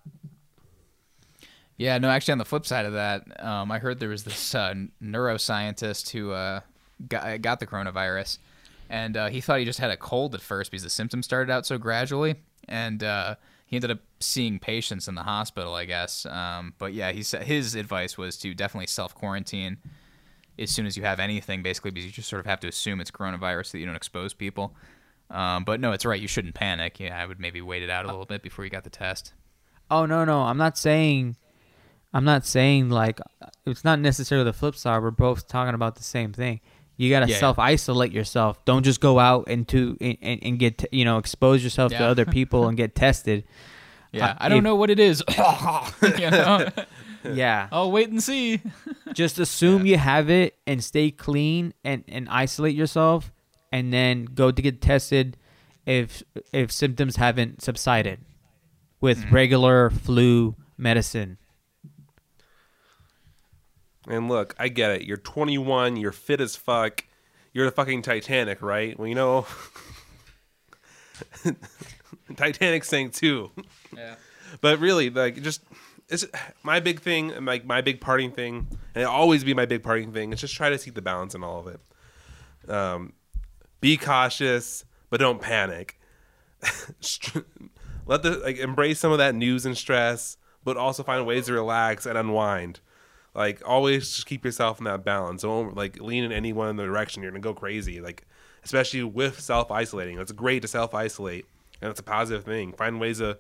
[1.78, 4.56] Yeah, no, actually, on the flip side of that, um, I heard there was this
[4.56, 6.62] uh, neuroscientist who uh,
[7.10, 8.38] got, got the coronavirus,
[8.90, 11.52] and uh, he thought he just had a cold at first because the symptoms started
[11.52, 12.36] out so gradually,
[12.70, 13.36] and uh,
[13.66, 16.26] he ended up seeing patients in the hospital, I guess.
[16.26, 19.76] Um, but yeah, he said his advice was to definitely self quarantine
[20.58, 23.02] as soon as you have anything, basically, because you just sort of have to assume
[23.02, 24.76] it's coronavirus so that you don't expose people.
[25.30, 26.22] Um, but no, it's right.
[26.22, 27.00] You shouldn't panic.
[27.00, 29.34] Yeah, I would maybe wait it out a little bit before you got the test.
[29.90, 31.36] Oh no, no, I'm not saying,
[32.14, 33.20] I'm not saying like
[33.66, 35.02] it's not necessarily the flip side.
[35.02, 36.60] We're both talking about the same thing.
[36.98, 37.40] You gotta Yeah, yeah.
[37.40, 38.64] self isolate yourself.
[38.66, 42.04] Don't just go out and to and, and, get t- you know expose yourself to
[42.06, 43.44] other people and get tested.
[44.12, 45.22] Yeah, Uh, I don't if- know what it is.
[46.18, 46.70] you know?
[47.34, 48.62] Yeah, I'll wait and see.
[49.14, 53.32] just assume you have it and stay clean and and isolate yourself,
[53.72, 55.38] and then go to get tested
[55.86, 56.24] if
[56.54, 58.20] if symptoms haven't subsided
[59.02, 59.36] with Mm-hmm.
[59.36, 61.38] regular flu medicine.
[64.08, 65.02] And look, I get it.
[65.04, 65.98] You're 21.
[65.98, 67.04] You're fit as fuck.
[67.54, 68.98] You're the fucking Titanic, right?
[69.00, 69.48] Well, you know,
[72.36, 73.52] Titanic sank too.
[73.96, 74.16] Yeah.
[74.62, 75.62] But really, like, just
[76.10, 76.26] it's
[76.64, 80.12] my big thing, like my big parting thing, and it always be my big parting
[80.12, 80.34] thing.
[80.34, 82.70] Is just try to seek the balance in all of it.
[82.70, 83.14] Um,
[83.82, 86.00] be cautious, but don't panic.
[88.06, 91.54] Let the like embrace some of that news and stress, but also find ways to
[91.54, 92.80] relax and unwind.
[93.34, 95.42] Like always, just keep yourself in that balance.
[95.42, 97.24] Don't like lean in any one direction.
[97.24, 98.00] You're gonna go crazy.
[98.00, 98.26] Like
[98.66, 100.20] especially with self isolating.
[100.20, 101.46] It's great to self isolate,
[101.82, 102.74] and it's a positive thing.
[102.74, 103.38] Find ways to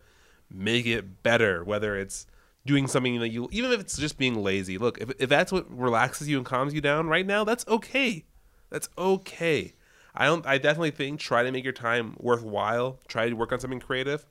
[0.49, 1.63] make it better.
[1.63, 2.27] Whether it's
[2.65, 4.77] doing something that you, even if it's just being lazy.
[4.77, 8.25] Look, if if that's what relaxes you and calms you down right now, that's okay.
[8.69, 9.73] That's okay.
[10.15, 10.45] I don't.
[10.45, 12.99] I definitely think try to make your time worthwhile.
[13.07, 14.25] Try to work on something creative,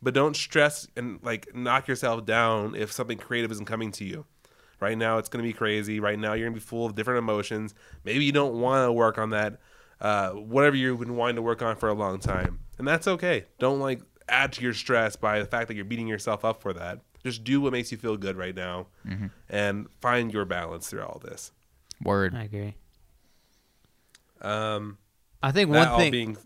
[0.00, 4.26] but don't stress and like knock yourself down if something creative isn't coming to you.
[4.78, 6.00] Right now, it's going to be crazy.
[6.00, 7.72] Right now, you're going to be full of different emotions.
[8.04, 9.60] Maybe you don't want to work on that,
[10.00, 13.46] uh, whatever you've been wanting to work on for a long time, and that's okay.
[13.58, 16.72] Don't like add to your stress by the fact that you're beating yourself up for
[16.72, 17.00] that.
[17.24, 18.86] Just do what makes you feel good right now,
[19.48, 21.52] and find your balance through all this.
[22.02, 22.34] Word.
[22.34, 22.74] I agree.
[24.40, 24.98] Um,
[25.42, 26.36] I think one thing being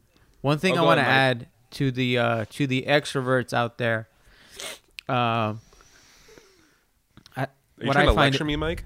[0.43, 3.79] One thing Oh, I want to ahead, add to the uh, to the extroverts out
[3.79, 4.09] there,
[5.09, 5.61] um,
[7.35, 7.49] I, Are
[7.81, 8.85] you what trying I to find lecture me, Mike?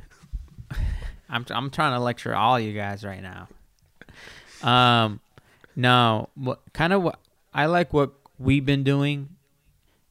[1.28, 3.48] I'm I'm trying to lecture all you guys right now.
[4.62, 5.20] Um,
[5.74, 7.18] no, what kind of what
[7.52, 9.30] I like what we've been doing.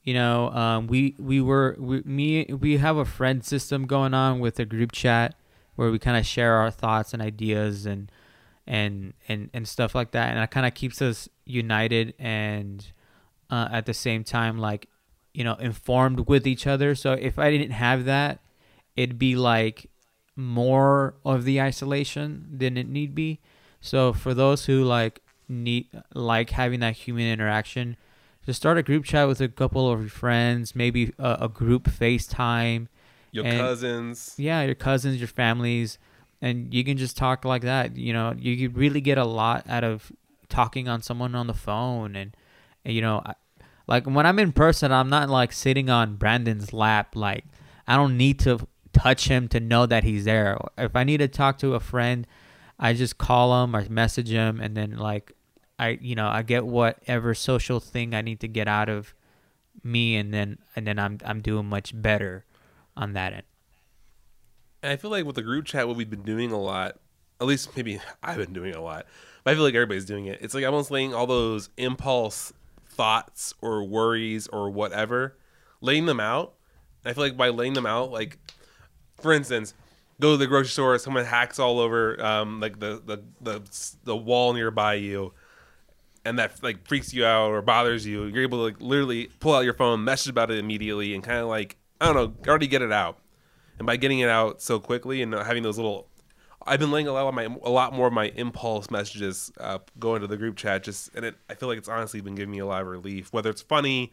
[0.09, 4.39] You know, um, we we were we, me we have a friend system going on
[4.39, 5.35] with a group chat
[5.75, 8.11] where we kind of share our thoughts and ideas and
[8.65, 12.91] and and and stuff like that, and it kind of keeps us united and
[13.51, 14.87] uh, at the same time like
[15.31, 16.95] you know informed with each other.
[16.95, 18.39] So if I didn't have that,
[18.95, 19.91] it'd be like
[20.35, 23.41] more of the isolation than it need be.
[23.79, 25.85] So for those who like need
[26.15, 27.95] like having that human interaction,
[28.49, 31.83] just start a group chat with a couple of your friends, maybe a, a group
[31.83, 32.87] FaceTime.
[33.31, 34.33] Your And- cousins.
[34.37, 35.99] Yeah, your cousins, your families,
[36.41, 37.95] and you can just talk like that.
[37.95, 40.11] You know, you could really get a lot out of
[40.49, 42.35] talking on someone on the phone, and,
[42.83, 43.35] and you know, I,
[43.85, 47.15] like when I'm in person, I'm not like sitting on Brandon's lap.
[47.15, 47.45] Like
[47.87, 50.57] I don't need to touch him to know that he's there.
[50.75, 52.25] If I need to talk to a friend,
[52.79, 55.33] I just call him or message him, and then like
[55.79, 59.15] I, you know, I get whatever social thing I need to get out of
[59.83, 62.45] me, and then and then I'm I'm doing much better
[62.97, 63.43] on that end.
[64.83, 66.97] And I feel like with the group chat, what we've been doing a lot,
[67.39, 69.05] at least maybe I've been doing a lot,
[69.43, 70.39] but I feel like everybody's doing it.
[70.41, 72.53] It's like almost laying all those impulse
[72.89, 75.37] thoughts or worries or whatever,
[75.81, 76.55] laying them out.
[77.05, 78.37] I feel like by laying them out, like
[79.21, 79.73] for instance,
[80.19, 84.15] go to the grocery store, someone hacks all over um, like the, the the the
[84.15, 85.33] wall nearby you,
[86.25, 88.25] and that like freaks you out or bothers you.
[88.25, 91.39] You're able to like literally pull out your phone, message about it immediately, and kind
[91.39, 93.19] of like I don't know, already get it out.
[93.77, 96.07] And by getting it out so quickly and having those little,
[96.65, 99.79] I've been letting a lot of my a lot more of my impulse messages uh,
[99.97, 100.83] go into the group chat.
[100.83, 103.31] Just and it, I feel like it's honestly been giving me a lot of relief.
[103.31, 104.11] Whether it's funny,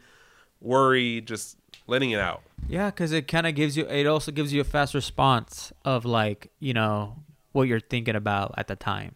[0.61, 2.43] worry, just letting it out.
[2.67, 3.85] Yeah, because it kind of gives you.
[3.87, 7.17] It also gives you a fast response of like you know
[7.51, 9.15] what you're thinking about at the time.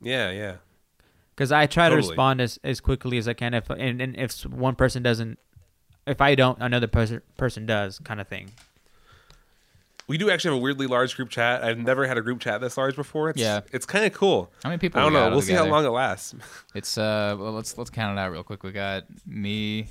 [0.00, 0.56] Yeah, yeah.
[1.40, 3.54] Because I try to respond as, as quickly as I can.
[3.54, 5.38] If and, and if one person doesn't,
[6.06, 8.50] if I don't, another person person does, kind of thing.
[10.06, 11.64] We do actually have a weirdly large group chat.
[11.64, 13.30] I've never had a group chat this large before.
[13.30, 13.62] It's, Yeah.
[13.72, 14.52] it's kind of cool.
[14.62, 15.00] How many people?
[15.00, 15.30] I don't we know.
[15.30, 16.34] We'll see how long it lasts.
[16.74, 18.62] It's uh, well, let's let's count it out real quick.
[18.62, 19.86] We got me,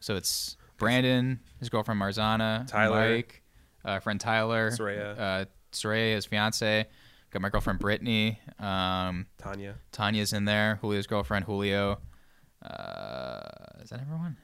[0.00, 3.16] so it's Brandon, his girlfriend Marzana, Tyler.
[3.16, 3.42] Mike,
[3.84, 5.20] uh, friend Tyler, Soraya.
[5.20, 6.86] uh, Soraya, his fiance.
[7.34, 8.38] Got my girlfriend Brittany.
[8.60, 9.74] Um, Tanya.
[9.90, 10.78] Tanya's in there.
[10.80, 11.98] Julio's girlfriend Julio.
[12.62, 13.40] Uh,
[13.82, 14.36] is that everyone?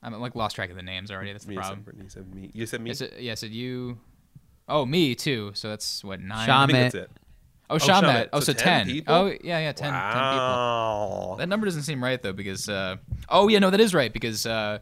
[0.00, 1.32] I'm like lost track of the names already.
[1.32, 1.82] That's the Me, you said problem.
[1.82, 2.50] Brittany, you said me.
[2.54, 2.90] You said me.
[2.90, 3.98] Is it, yeah, said you.
[4.68, 5.50] Oh, me too.
[5.54, 6.46] So that's what nine.
[6.46, 6.62] Shaman.
[6.62, 7.10] I think that's it.
[7.68, 8.00] Oh, Oh, Shamet.
[8.02, 8.28] Shamet.
[8.32, 9.02] Oh, So so, 10 ten.
[9.08, 9.92] Oh, yeah, yeah, 10, 10 people.
[9.92, 11.36] wow.
[11.36, 12.96] That number doesn't seem right though because uh,
[13.28, 14.78] oh yeah no that is right because uh,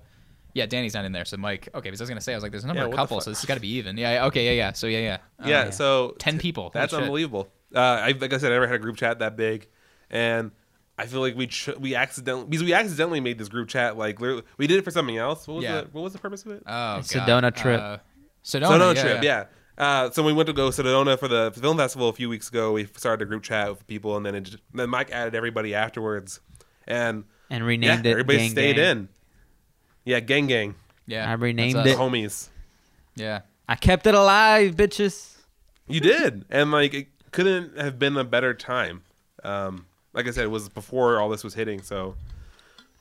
[0.59, 2.42] yeah Danny's not in there so Mike okay because I was gonna say I was
[2.42, 3.24] like there's a number Yeah, of what the couples fuck?
[3.24, 5.18] so this has got to be even yeah, yeah okay yeah yeah so yeah yeah
[5.44, 7.04] Uh, yeah, so 10 people That's Holy shit.
[7.06, 7.48] unbelievable.
[7.74, 9.68] Uh, I, like I said, I never had a group chat that big,
[10.11, 10.50] and
[10.96, 14.20] I feel like we ch- we accidentally because we accidentally made this group chat like
[14.20, 15.46] literally, we did it for something else.
[15.46, 15.82] What was Yeah.
[15.82, 16.62] the what was the purpose of it?
[16.66, 17.56] oh Sedona God.
[17.56, 17.80] trip.
[17.80, 17.98] uh,
[18.42, 19.44] Sedona, Sedona yeah, trip, yeah.
[19.78, 19.84] yeah.
[19.84, 22.72] Uh, so we went to go Sedona for the film festival a few weeks ago.
[22.72, 25.74] We started a group chat with people, and then it just, then Mike added everybody
[25.74, 26.40] afterwards,
[26.86, 28.11] and And yeah, renamed it.
[28.11, 28.90] everybody Gang stayed Gang.
[28.96, 29.09] in.
[30.09, 30.74] Yeah, gang gang,
[31.06, 31.98] yeah I renamed it.
[31.98, 32.48] homies.
[33.14, 35.36] yeah I kept it alive, bitches.
[35.86, 39.02] You did, and like it couldn't have been a better time.
[39.44, 39.84] Um,
[40.14, 42.14] like I said, it was before all this was hitting, so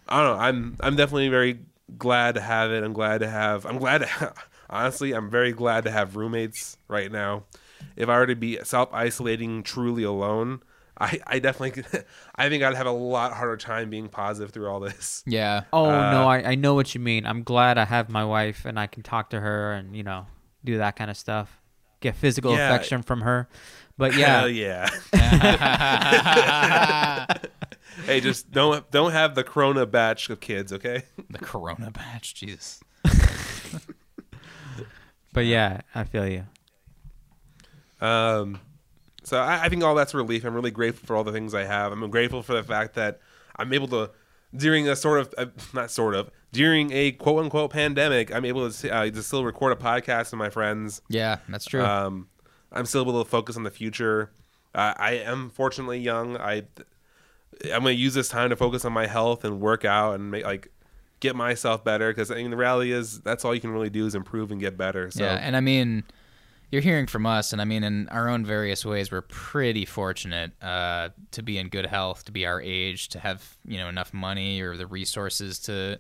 [0.10, 0.44] I don't know.
[0.44, 1.60] I'm I'm definitely very
[1.98, 2.84] glad to have it.
[2.84, 3.66] I'm glad to have.
[3.66, 4.34] I'm glad to.
[4.70, 7.44] honestly, I'm very glad to have roommates right now.
[7.96, 10.62] If I were to be self isolating truly alone,
[11.00, 11.84] I I definitely
[12.36, 15.24] I think I'd have a lot harder time being positive through all this.
[15.28, 17.26] yeah Oh Uh, no, I, I know what you mean.
[17.26, 20.26] I'm glad I have my wife and I can talk to her and you know
[20.66, 21.62] do that kind of stuff,
[22.02, 22.70] get physical Yeah.
[22.74, 23.48] affection from her.
[24.00, 25.14] But Hell yeah, yeah.
[28.06, 31.04] hey, just don't don't have the Corona batch of kids, okay?
[31.30, 32.80] the Corona batch Jesus
[35.34, 36.44] but yeah, I feel you.
[38.02, 38.60] Um,
[39.28, 40.46] So I, I think all that's relief.
[40.46, 41.92] I'm really grateful for all the things I have.
[41.92, 43.20] I'm grateful for the fact that
[43.58, 44.12] I'm able to,
[44.56, 48.72] during a sort of, uh, not sort of, during a quote unquote pandemic, I'm able
[48.72, 51.02] to, uh, to still record a podcast with my friends.
[51.10, 51.84] Yeah, that's true.
[51.84, 52.30] Um,
[52.72, 54.32] I'm still able to focus on the future.
[54.74, 56.38] Uh, I am fortunately young.
[56.38, 56.64] I
[57.66, 60.46] I'm gonna use this time to focus on my health and work out and make
[60.46, 60.72] like
[61.20, 64.06] get myself better because I mean the reality is that's all you can really do
[64.06, 65.12] is improve and get better.
[65.12, 66.04] So Yeah, and I mean,
[66.72, 70.52] you're hearing from us, and I mean, in our own various ways, we're pretty fortunate
[70.62, 74.14] uh, to be in good health, to be our age, to have you know enough
[74.14, 76.00] money or the resources to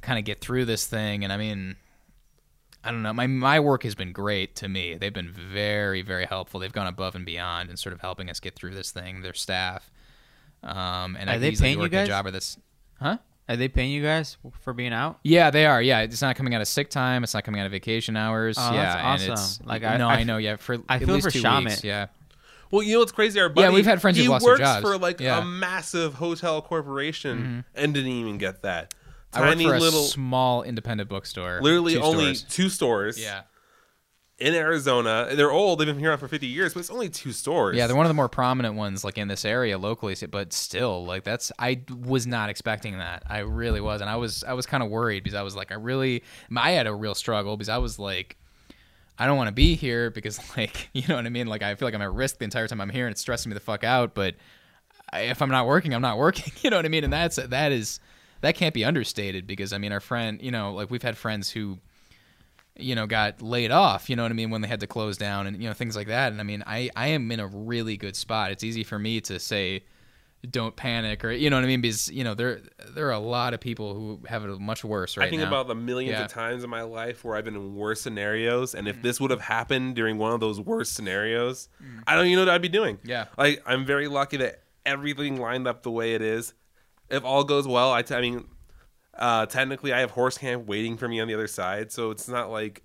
[0.00, 1.24] kind of get through this thing.
[1.24, 1.76] And I mean,
[2.84, 4.94] I don't know, my my work has been great to me.
[4.94, 6.60] They've been very very helpful.
[6.60, 9.22] They've gone above and beyond and sort of helping us get through this thing.
[9.22, 9.90] Their staff,
[10.62, 12.06] um, and Are I they easily paying you guys?
[12.06, 12.58] a job or this,
[13.00, 13.18] huh?
[13.48, 15.18] Are they paying you guys for being out?
[15.22, 15.82] Yeah, they are.
[15.82, 17.22] Yeah, it's not coming out of sick time.
[17.24, 18.56] It's not coming out of vacation hours.
[18.58, 20.36] Oh, yeah, that's and it's Like, I- no, I I, f- know.
[20.38, 21.64] Yeah, for I at feel least for two Shamit.
[21.66, 21.84] weeks.
[21.84, 22.06] Yeah,
[22.70, 23.38] Well, you know what's crazy?
[23.40, 24.82] Our buddy, yeah, we've had friends he who've lost their works jobs.
[24.82, 25.38] for like Yeah.
[25.40, 27.60] a massive hotel corporation mm-hmm.
[27.82, 28.94] and didn't even get that.
[29.34, 31.60] I work Tiny for a little, small independent bookstore.
[31.60, 32.54] literally two only stores.
[32.54, 33.20] two stores.
[33.20, 33.42] Yeah,
[34.38, 35.28] in Arizona.
[35.32, 35.78] They're old.
[35.78, 37.76] They've been here for 50 years, but it's only two stores.
[37.76, 40.16] yeah, they're one of the more prominent ones, like in this area locally.
[40.30, 43.22] But still, like that's I was not expecting that.
[43.28, 45.72] I really was, and I was I was kind of worried because I was like,
[45.72, 46.22] I really,
[46.56, 48.36] I had a real struggle because I was like.
[49.16, 51.46] I don't want to be here because, like, you know what I mean.
[51.46, 53.48] Like, I feel like I'm at risk the entire time I'm here, and it's stressing
[53.48, 54.12] me the fuck out.
[54.12, 54.34] But
[55.12, 56.52] if I'm not working, I'm not working.
[56.62, 57.04] You know what I mean?
[57.04, 58.00] And that's that is
[58.40, 61.50] that can't be understated because I mean, our friend, you know, like we've had friends
[61.50, 61.78] who,
[62.76, 64.10] you know, got laid off.
[64.10, 65.94] You know what I mean when they had to close down and you know things
[65.96, 66.32] like that.
[66.32, 68.50] And I mean, I I am in a really good spot.
[68.50, 69.84] It's easy for me to say.
[70.50, 72.60] Don't panic, or you know what I mean, because you know there
[72.90, 75.48] there are a lot of people who have it much worse right I think now.
[75.48, 76.26] about the millions Yeah.
[76.26, 79.30] of times in my life where I've been in worse scenarios, and if this would
[79.30, 81.70] have happened during one of those worst scenarios,
[82.06, 82.96] I don't even know what I'd be doing.
[82.98, 83.00] Mm.
[83.08, 83.24] Yeah.
[83.38, 86.52] like I'm very lucky that everything lined up the way it is.
[87.08, 88.44] If all goes well, I, t- I mean,
[89.18, 92.28] uh, technically I have horse camp waiting for me on the other side, so it's
[92.28, 92.82] not like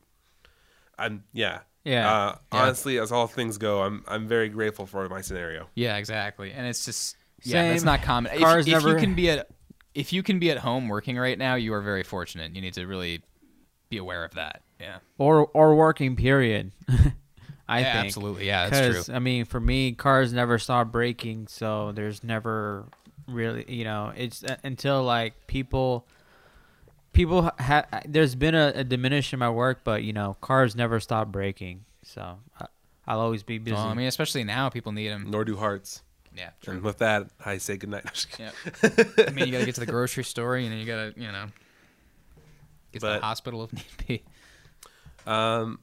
[0.98, 1.60] I'm yeah.
[1.84, 2.12] Yeah.
[2.12, 2.62] Uh, Yeah.
[2.62, 5.68] Honestly, as all things go, I'm I'm very grateful for my scenario.
[5.76, 6.52] Yeah, exactly.
[6.52, 8.34] And it's just yeah, that's not common.
[8.34, 9.48] If, Cars if never- you can be at
[9.96, 12.56] if you can be at home working right now, you are very fortunate.
[12.56, 13.22] You need to really
[13.90, 14.62] be aware of that.
[14.80, 14.98] Yeah.
[15.18, 16.72] Or or working period.
[17.68, 18.06] I yeah, think.
[18.08, 18.48] absolutely.
[18.48, 18.90] Yeah, that's true.
[18.90, 22.88] Because I mean, for me, cars never stop breaking, so there's never
[23.28, 26.08] really, you know, it's uh, until like people,
[27.20, 31.00] people ha- There's been a, a diminish in my work, but you know, cars never
[31.00, 32.68] stop breaking, so I,
[33.06, 33.76] I'll always be busy.
[33.76, 35.30] Well, I mean, especially now, people need them.
[35.30, 36.02] Nor do hearts.
[36.36, 38.26] Yeah, And with that, I say goodnight.
[38.40, 38.52] Yeah.
[38.84, 41.20] I mean, you got to get to the grocery store, you know, you got to,
[41.20, 41.48] you know,
[42.94, 44.24] get to the hospital if need be.
[45.28, 45.80] Um,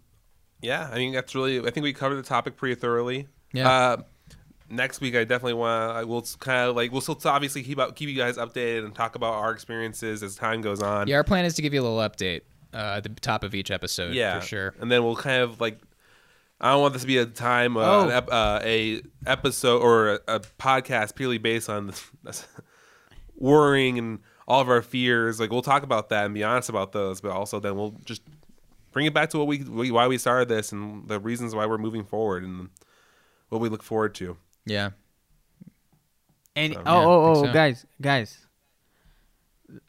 [0.62, 1.59] yeah, I mean that's really.
[1.61, 3.28] I think we covered the topic pretty thoroughly.
[3.53, 3.70] Yeah.
[3.70, 3.97] Uh,
[4.71, 6.01] next week, I definitely want.
[6.01, 6.07] to.
[6.07, 6.93] We'll kind of like.
[6.93, 10.37] We'll still obviously keep out, keep you guys updated and talk about our experiences as
[10.37, 11.09] time goes on.
[11.09, 12.43] Yeah, our plan is to give you a little update
[12.75, 14.14] uh, at the top of each episode.
[14.14, 14.75] yeah, for sure.
[14.81, 15.79] And then we'll kind of like.
[16.59, 18.09] I don't want this to be a time, uh, Oh.
[18.09, 21.93] ep- uh, a episode or a, a podcast purely based on
[22.25, 22.47] this,
[23.37, 25.39] worrying and all of our fears.
[25.39, 28.23] Like we'll talk about that and be honest about those, but also then we'll just
[28.93, 31.67] bring it back to what we, we why we started this and the reasons why
[31.67, 32.71] we're moving forward and
[33.51, 34.39] what we look forward to.
[34.67, 34.91] Yeah.
[36.57, 37.53] and So, oh, yeah, oh, oh, so.
[37.53, 38.39] guys, guys,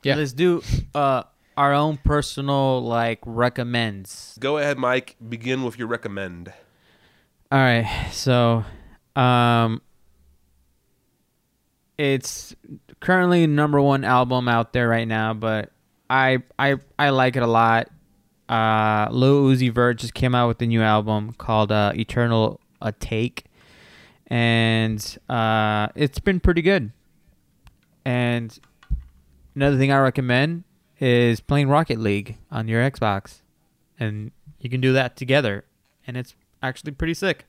[0.03, 0.15] Yeah.
[0.15, 0.61] let's do
[0.95, 1.23] uh
[1.57, 4.37] our own personal like recommends.
[4.39, 5.15] Go ahead, Mike.
[5.27, 6.53] Begin with your recommend.
[7.51, 8.63] All right, so
[9.15, 9.81] um,
[11.97, 12.55] it's
[12.99, 15.71] currently number one album out there right now, but
[16.09, 17.89] I I I like it a lot.
[18.49, 23.43] Uh, Lil Uzi Vert just came out with a new album called uh, Eternal Atake,
[24.27, 26.91] and uh, it's been pretty good.
[28.05, 28.57] And
[29.55, 30.63] another thing I recommend
[30.99, 33.41] is playing Rocket League on your Xbox,
[33.99, 35.65] and you can do that together,
[36.05, 37.45] and it's actually pretty sick.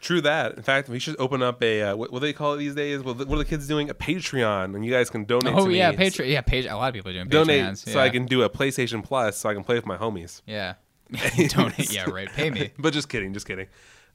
[0.00, 0.56] True that.
[0.56, 2.74] In fact, we should open up a uh, what, what do they call it these
[2.74, 3.02] days?
[3.02, 3.90] What, what are the kids doing?
[3.90, 5.54] A Patreon, and you guys can donate.
[5.54, 5.92] Oh to yeah.
[5.92, 6.30] Patreon.
[6.30, 6.66] Yeah, page.
[6.66, 7.78] A lot of people are doing Donate Patreons.
[7.78, 8.04] so yeah.
[8.04, 10.42] I can do a PlayStation Plus, so I can play with my homies.
[10.46, 10.74] Yeah.
[11.48, 11.92] Donate.
[11.92, 12.28] Yeah, right.
[12.28, 12.70] Pay me.
[12.78, 13.66] But just kidding, just kidding.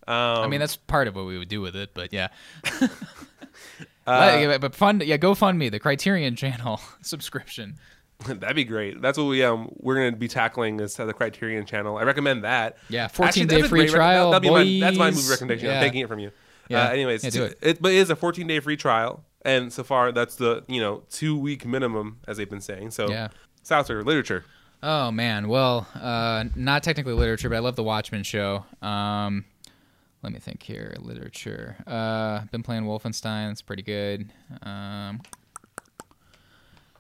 [0.08, 2.30] Um, I mean, that's part of what we would do with it, but yeah.
[4.08, 7.76] Uh, but, but fund, yeah, go fund me the Criterion Channel subscription.
[8.26, 9.02] that'd be great.
[9.02, 11.98] That's what we um we're gonna be tackling is uh, the Criterion channel.
[11.98, 12.78] I recommend that.
[12.90, 14.32] Yeah, 14 that's day free great trial.
[14.32, 15.68] that'd be my, that's my movie recommendation.
[15.70, 15.78] Yeah.
[15.80, 16.32] I'm taking it from you.
[16.68, 16.86] Yeah.
[16.88, 17.82] Uh, anyways, Yeah, do t- it.
[17.82, 21.04] but it is a 14 day free trial, and so far that's the you know
[21.10, 22.92] two week minimum as they've been saying.
[22.92, 23.30] So Yeah.
[23.64, 24.46] Souther literature.
[24.84, 28.66] Oh man, well, uh, not technically literature, but I love the Watchmen show.
[28.82, 29.46] Um,
[30.24, 30.96] let me think here.
[31.00, 31.78] Literature.
[31.88, 33.52] Uh, been playing Wolfenstein.
[33.52, 34.32] It's pretty good.
[34.62, 35.22] Um,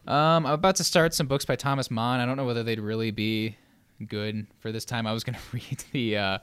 [0.07, 2.19] um, I'm about to start some books by Thomas Mann.
[2.19, 3.55] I don't know whether they'd really be
[4.07, 5.05] good for this time.
[5.05, 6.17] I was gonna read the.
[6.17, 6.38] Uh,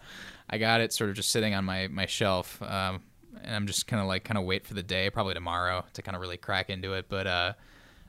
[0.49, 3.03] I got it sort of just sitting on my my shelf, um,
[3.43, 6.03] and I'm just kind of like kind of wait for the day, probably tomorrow, to
[6.03, 7.07] kind of really crack into it.
[7.09, 7.53] But uh,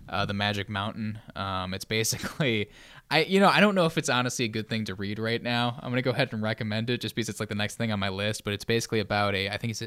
[0.07, 1.19] uh, the Magic Mountain.
[1.35, 2.69] Um, it's basically,
[3.11, 5.41] I you know I don't know if it's honestly a good thing to read right
[5.41, 5.79] now.
[5.81, 7.99] I'm gonna go ahead and recommend it just because it's like the next thing on
[7.99, 8.43] my list.
[8.43, 9.83] But it's basically about a I think it's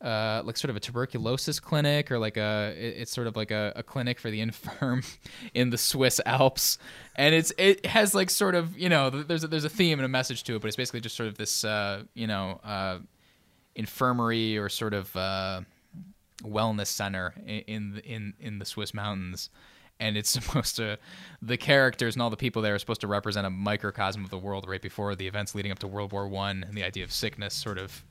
[0.00, 3.72] uh, like sort of a tuberculosis clinic or like a it's sort of like a,
[3.76, 5.02] a clinic for the infirm
[5.54, 6.78] in the Swiss Alps,
[7.14, 10.04] and it's it has like sort of you know there's a, there's a theme and
[10.04, 12.98] a message to it, but it's basically just sort of this uh, you know uh,
[13.74, 15.62] infirmary or sort of uh,
[16.42, 19.48] wellness center in in in the Swiss mountains.
[19.98, 20.98] And it's supposed to,
[21.42, 24.38] the characters and all the people there are supposed to represent a microcosm of the
[24.38, 27.12] world right before the events leading up to World War One and the idea of
[27.12, 28.04] sickness sort of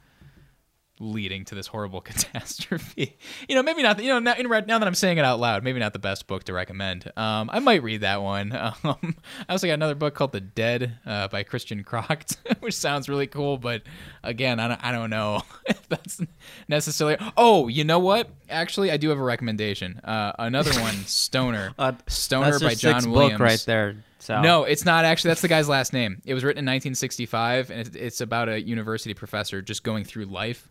[0.99, 3.17] leading to this horrible catastrophe.
[3.47, 4.01] You know, maybe not.
[4.01, 6.43] You know, now, now that I'm saying it out loud, maybe not the best book
[6.45, 7.11] to recommend.
[7.17, 8.51] Um, I might read that one.
[8.85, 9.15] Um,
[9.47, 13.25] I also got another book called The Dead uh, by Christian Kracht, which sounds really
[13.25, 13.83] cool, but
[14.23, 16.21] again, I don't, I don't know if that's
[16.67, 17.17] necessarily.
[17.37, 18.29] Oh, you know what?
[18.49, 19.99] Actually, I do have a recommendation.
[20.03, 21.73] Uh, another one, Stoner.
[21.77, 23.33] Uh, Stoner by John Williams.
[23.33, 24.03] book right there.
[24.25, 25.29] So No, it's not actually.
[25.29, 26.21] That's the guy's last name.
[26.25, 30.25] It was written in 1965, and it- it's about a university professor just going through
[30.25, 30.67] life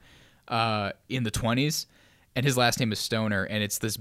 [0.49, 1.87] uh, in the 20s,
[2.37, 3.97] and his last name is Stoner, and it's this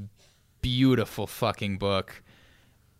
[0.62, 2.24] beautiful fucking book.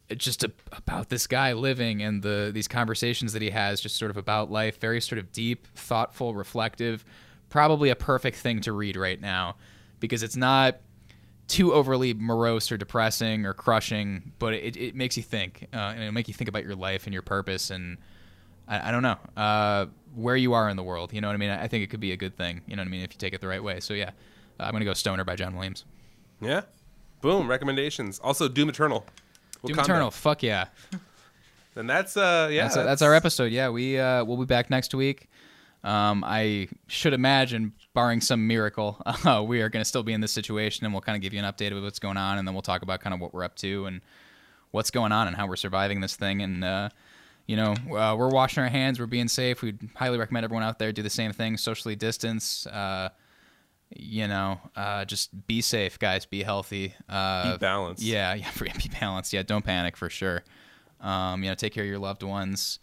[0.10, 3.96] It's just a, about this guy living and the these conversations that he has, just
[3.96, 4.80] sort of about life.
[4.80, 7.04] Very sort of deep, thoughtful, reflective.
[7.50, 9.56] Probably a perfect thing to read right now
[10.00, 10.78] because it's not
[11.48, 16.02] too overly morose or depressing or crushing, but it, it makes you think, uh, and
[16.02, 17.98] it'll make you think about your life and your purpose, and
[18.68, 21.14] I, I don't know uh, where you are in the world.
[21.14, 21.50] You know what I mean?
[21.50, 22.62] I think it could be a good thing.
[22.68, 23.02] You know what I mean?
[23.02, 23.80] If you take it the right way.
[23.80, 24.12] So yeah,
[24.60, 25.86] uh, I'm gonna go Stoner by John Williams.
[26.42, 26.62] Yeah.
[27.22, 27.50] Boom.
[27.50, 28.20] Recommendations.
[28.20, 29.06] Also, Doom Eternal.
[29.66, 29.84] Doom Wakanda.
[29.84, 30.12] Eternal.
[30.12, 30.68] Fuck yeah.
[31.76, 32.64] And that's uh yeah.
[32.64, 33.52] that's, that's our episode.
[33.52, 35.30] Yeah, we uh, we'll be back next week.
[35.84, 40.22] Um, I should imagine, barring some miracle, uh, we are going to still be in
[40.22, 42.48] this situation, and we'll kind of give you an update of what's going on, and
[42.48, 44.02] then we'll talk about kind of what we're up to and
[44.72, 46.42] what's going on and how we're surviving this thing.
[46.42, 46.90] And uh,
[47.46, 49.62] you know, uh, we're washing our hands, we're being safe.
[49.62, 52.66] We'd highly recommend everyone out there do the same thing, socially distance.
[52.68, 53.10] Uh,
[53.96, 56.26] you know, uh, just be safe, guys.
[56.26, 56.96] Be healthy.
[57.08, 58.02] Uh, Be balanced.
[58.02, 59.34] Yeah, yeah, be balanced.
[59.34, 60.44] Yeah, don't panic for sure.
[61.00, 62.80] Um, you know, take care of your loved ones.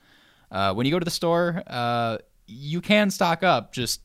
[0.50, 3.72] Uh, when you go to the store, uh, you can stock up.
[3.72, 4.02] Just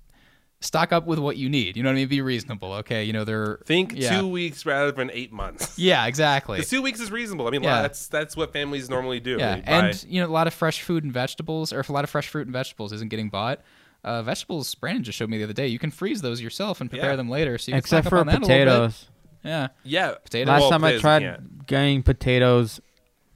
[0.66, 1.78] stock up with what you need.
[1.78, 2.08] You know what I mean?
[2.08, 2.74] Be reasonable.
[2.74, 3.04] Okay.
[3.04, 4.20] You know, they're Think yeah.
[4.20, 5.78] two weeks rather than eight months.
[5.86, 6.62] Yeah, exactly.
[6.64, 7.48] Two weeks is reasonable.
[7.48, 7.82] I mean, Yeah.
[7.82, 9.38] that's that's what families normally do.
[9.40, 11.94] Yeah, They and you know, a lot of fresh food and vegetables, or if a
[11.94, 13.62] lot of fresh fruit and vegetables isn't getting bought.
[14.04, 15.68] Uh, vegetables, Brandon just showed me the other day.
[15.68, 17.16] You can freeze those yourself and prepare Yeah.
[17.16, 17.58] them later.
[17.58, 18.66] So you can except stock for on that a little bit.
[18.66, 19.08] potatoes.
[19.44, 20.48] Yeah, yeah, Potatoes.
[20.48, 21.38] Last Well, time I tried yeah.
[21.68, 22.80] getting potatoes,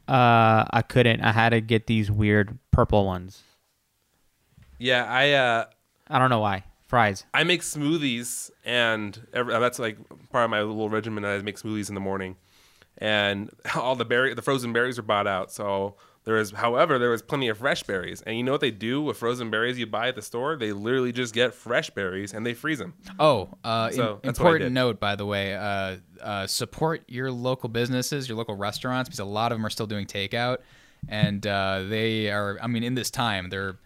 [0.08, 1.22] uh, I couldn't.
[1.22, 3.44] I had to get these weird purple ones.
[4.80, 5.06] yeah.
[5.06, 5.66] I uh,
[6.08, 6.64] I don't know why.
[6.90, 7.24] Fries.
[7.36, 9.98] I make smoothies, and every, that's like
[10.32, 11.24] part of my little regimen.
[11.24, 12.36] I make smoothies in the morning,
[12.98, 15.52] and all the berry, the frozen berries are bought out.
[15.52, 18.24] So there is, however, there was plenty of fresh berries.
[18.24, 20.56] And you know what they do with frozen berries you buy at the store?
[20.58, 22.96] They literally just get fresh berries and they freeze them.
[23.20, 25.56] Oh, uh, So, im- that's what I important note, by the way.
[25.56, 29.70] Uh, uh, support your local businesses, your local restaurants, because a lot of them are
[29.70, 30.58] still doing takeout,
[31.08, 32.58] and uh, they are.
[32.62, 33.78] I mean, in this time, they're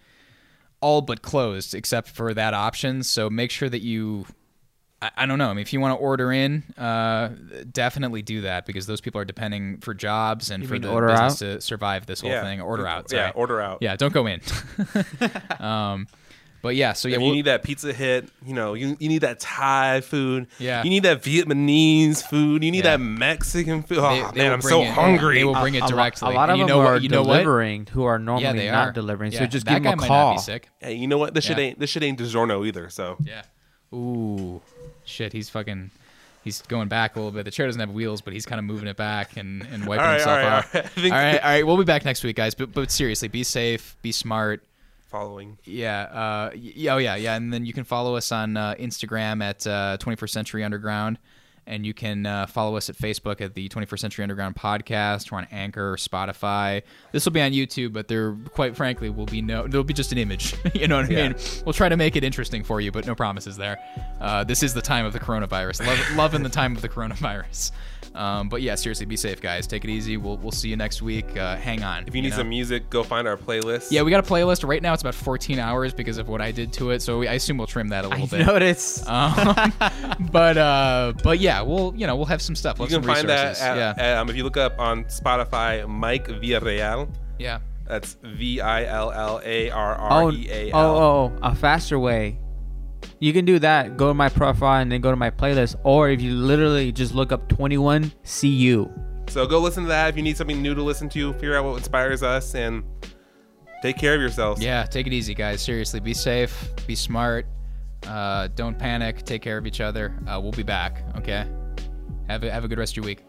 [0.83, 3.03] all but closed except for that option.
[3.03, 4.25] So make sure that you.
[5.01, 5.49] I, I don't know.
[5.49, 7.29] I mean, if you want to order in, uh,
[7.71, 11.07] definitely do that because those people are depending for jobs and You for the order
[11.07, 11.55] business out?
[11.55, 12.61] to survive this whole yeah, thing.
[12.61, 13.11] Order out.
[13.11, 13.77] Yeah, order out.
[13.81, 14.41] Yeah, don't go in.
[15.59, 16.07] um,
[16.63, 19.19] but yeah, so yeah, we'll, you need that pizza hit, you know, you, you need
[19.21, 20.47] that Thai food.
[20.57, 20.81] Yeah.
[20.83, 22.63] You need that Vietnamese food.
[22.63, 22.97] You need Yeah.
[22.97, 23.99] that Mexican food.
[23.99, 25.35] Oh, they man, I'm so it- hungry.
[25.39, 26.31] They will bring it A- a lo- directly.
[26.31, 27.01] A, lot of And you them know are what?
[27.03, 27.33] You know what?
[27.33, 29.31] delivering who are normally Yeah, they not are delivering.
[29.33, 30.29] Yeah, So just that give guy them a might call.
[30.31, 30.69] Not be sick.
[30.79, 31.33] hey, you know what?
[31.35, 31.63] This shit Yeah.
[31.65, 32.89] ain't this shit ain't DiGiorno either.
[32.89, 33.43] So Yeah.
[33.93, 34.61] Ooh,
[35.05, 35.33] shit.
[35.33, 35.91] He's fucking.
[36.43, 37.45] He's going back a little bit.
[37.45, 40.03] The chair doesn't have wheels, but he's kind of moving it back and, and wiping
[40.03, 40.75] All right, himself all right, off.
[40.75, 40.85] all right.
[40.97, 41.67] I think- all right, all right.
[41.67, 42.53] We'll be back next week, guys.
[42.53, 44.61] But but seriously, be safe, be smart.
[45.13, 45.57] Following.
[45.63, 46.01] Yeah.
[46.03, 46.49] Uh.
[46.55, 47.15] y- Oh yeah.
[47.15, 47.35] Yeah.
[47.35, 51.19] And then you can follow us on uh, Instagram at uh, 21st Century Underground,
[51.65, 55.31] And you can uh, follow us at Facebook at the 21st Century Underground Podcast.
[55.31, 56.81] We're on Anchor, Spotify.
[57.13, 59.65] This will be on YouTube, but there, quite frankly, will be no.
[59.67, 60.55] There'll be just an image.
[60.73, 61.27] you know what I Yeah.
[61.29, 61.37] mean?
[61.65, 63.77] We'll try to make it interesting for you, but no promises there.
[64.19, 65.85] Uh, this is the time of the coronavirus.
[65.87, 67.71] Love, loving the time of the coronavirus.
[68.15, 69.65] Um, but yeah, seriously, be safe, guys.
[69.65, 70.17] Take it easy.
[70.17, 71.35] We'll we'll see you next week.
[71.35, 72.05] Uh, hang on.
[72.07, 72.37] If you need know?
[72.37, 73.91] some music, go find our playlist.
[73.91, 74.67] Yeah, we got a playlist.
[74.67, 77.01] Right now, it's about 14 hours because of what I did to it.
[77.01, 78.45] So we, I assume we'll trim that a little I bit.
[78.45, 79.07] noticed.
[79.13, 79.73] Um,
[80.31, 82.79] but uh, but yeah, we'll you know we'll have some stuff.
[82.79, 85.05] We'll you can some find that at, yeah, at, um, if you look up on
[85.05, 87.09] Spotify, Mike Villarreal.
[87.39, 87.59] yeah.
[87.85, 90.97] That's V I L L A R oh, R E A oh, L.
[90.97, 92.39] oh, a faster way.
[93.19, 93.97] You can do that.
[93.97, 95.75] Go to my profile and then go to my playlist.
[95.83, 98.89] Or if you literally just look up 21 CU.
[99.27, 101.33] So go listen to that if you need something new to listen to.
[101.33, 102.83] Figure out what inspires us and
[103.81, 104.63] take care of yourselves.
[104.63, 105.61] Yeah, take it easy, guys.
[105.61, 107.45] Seriously, be safe, be smart,
[108.07, 110.13] uh, don't panic, take care of each other.
[110.27, 111.03] Uh, we'll be back.
[111.17, 111.47] Okay,
[112.27, 113.23] have a, have a good rest of your week.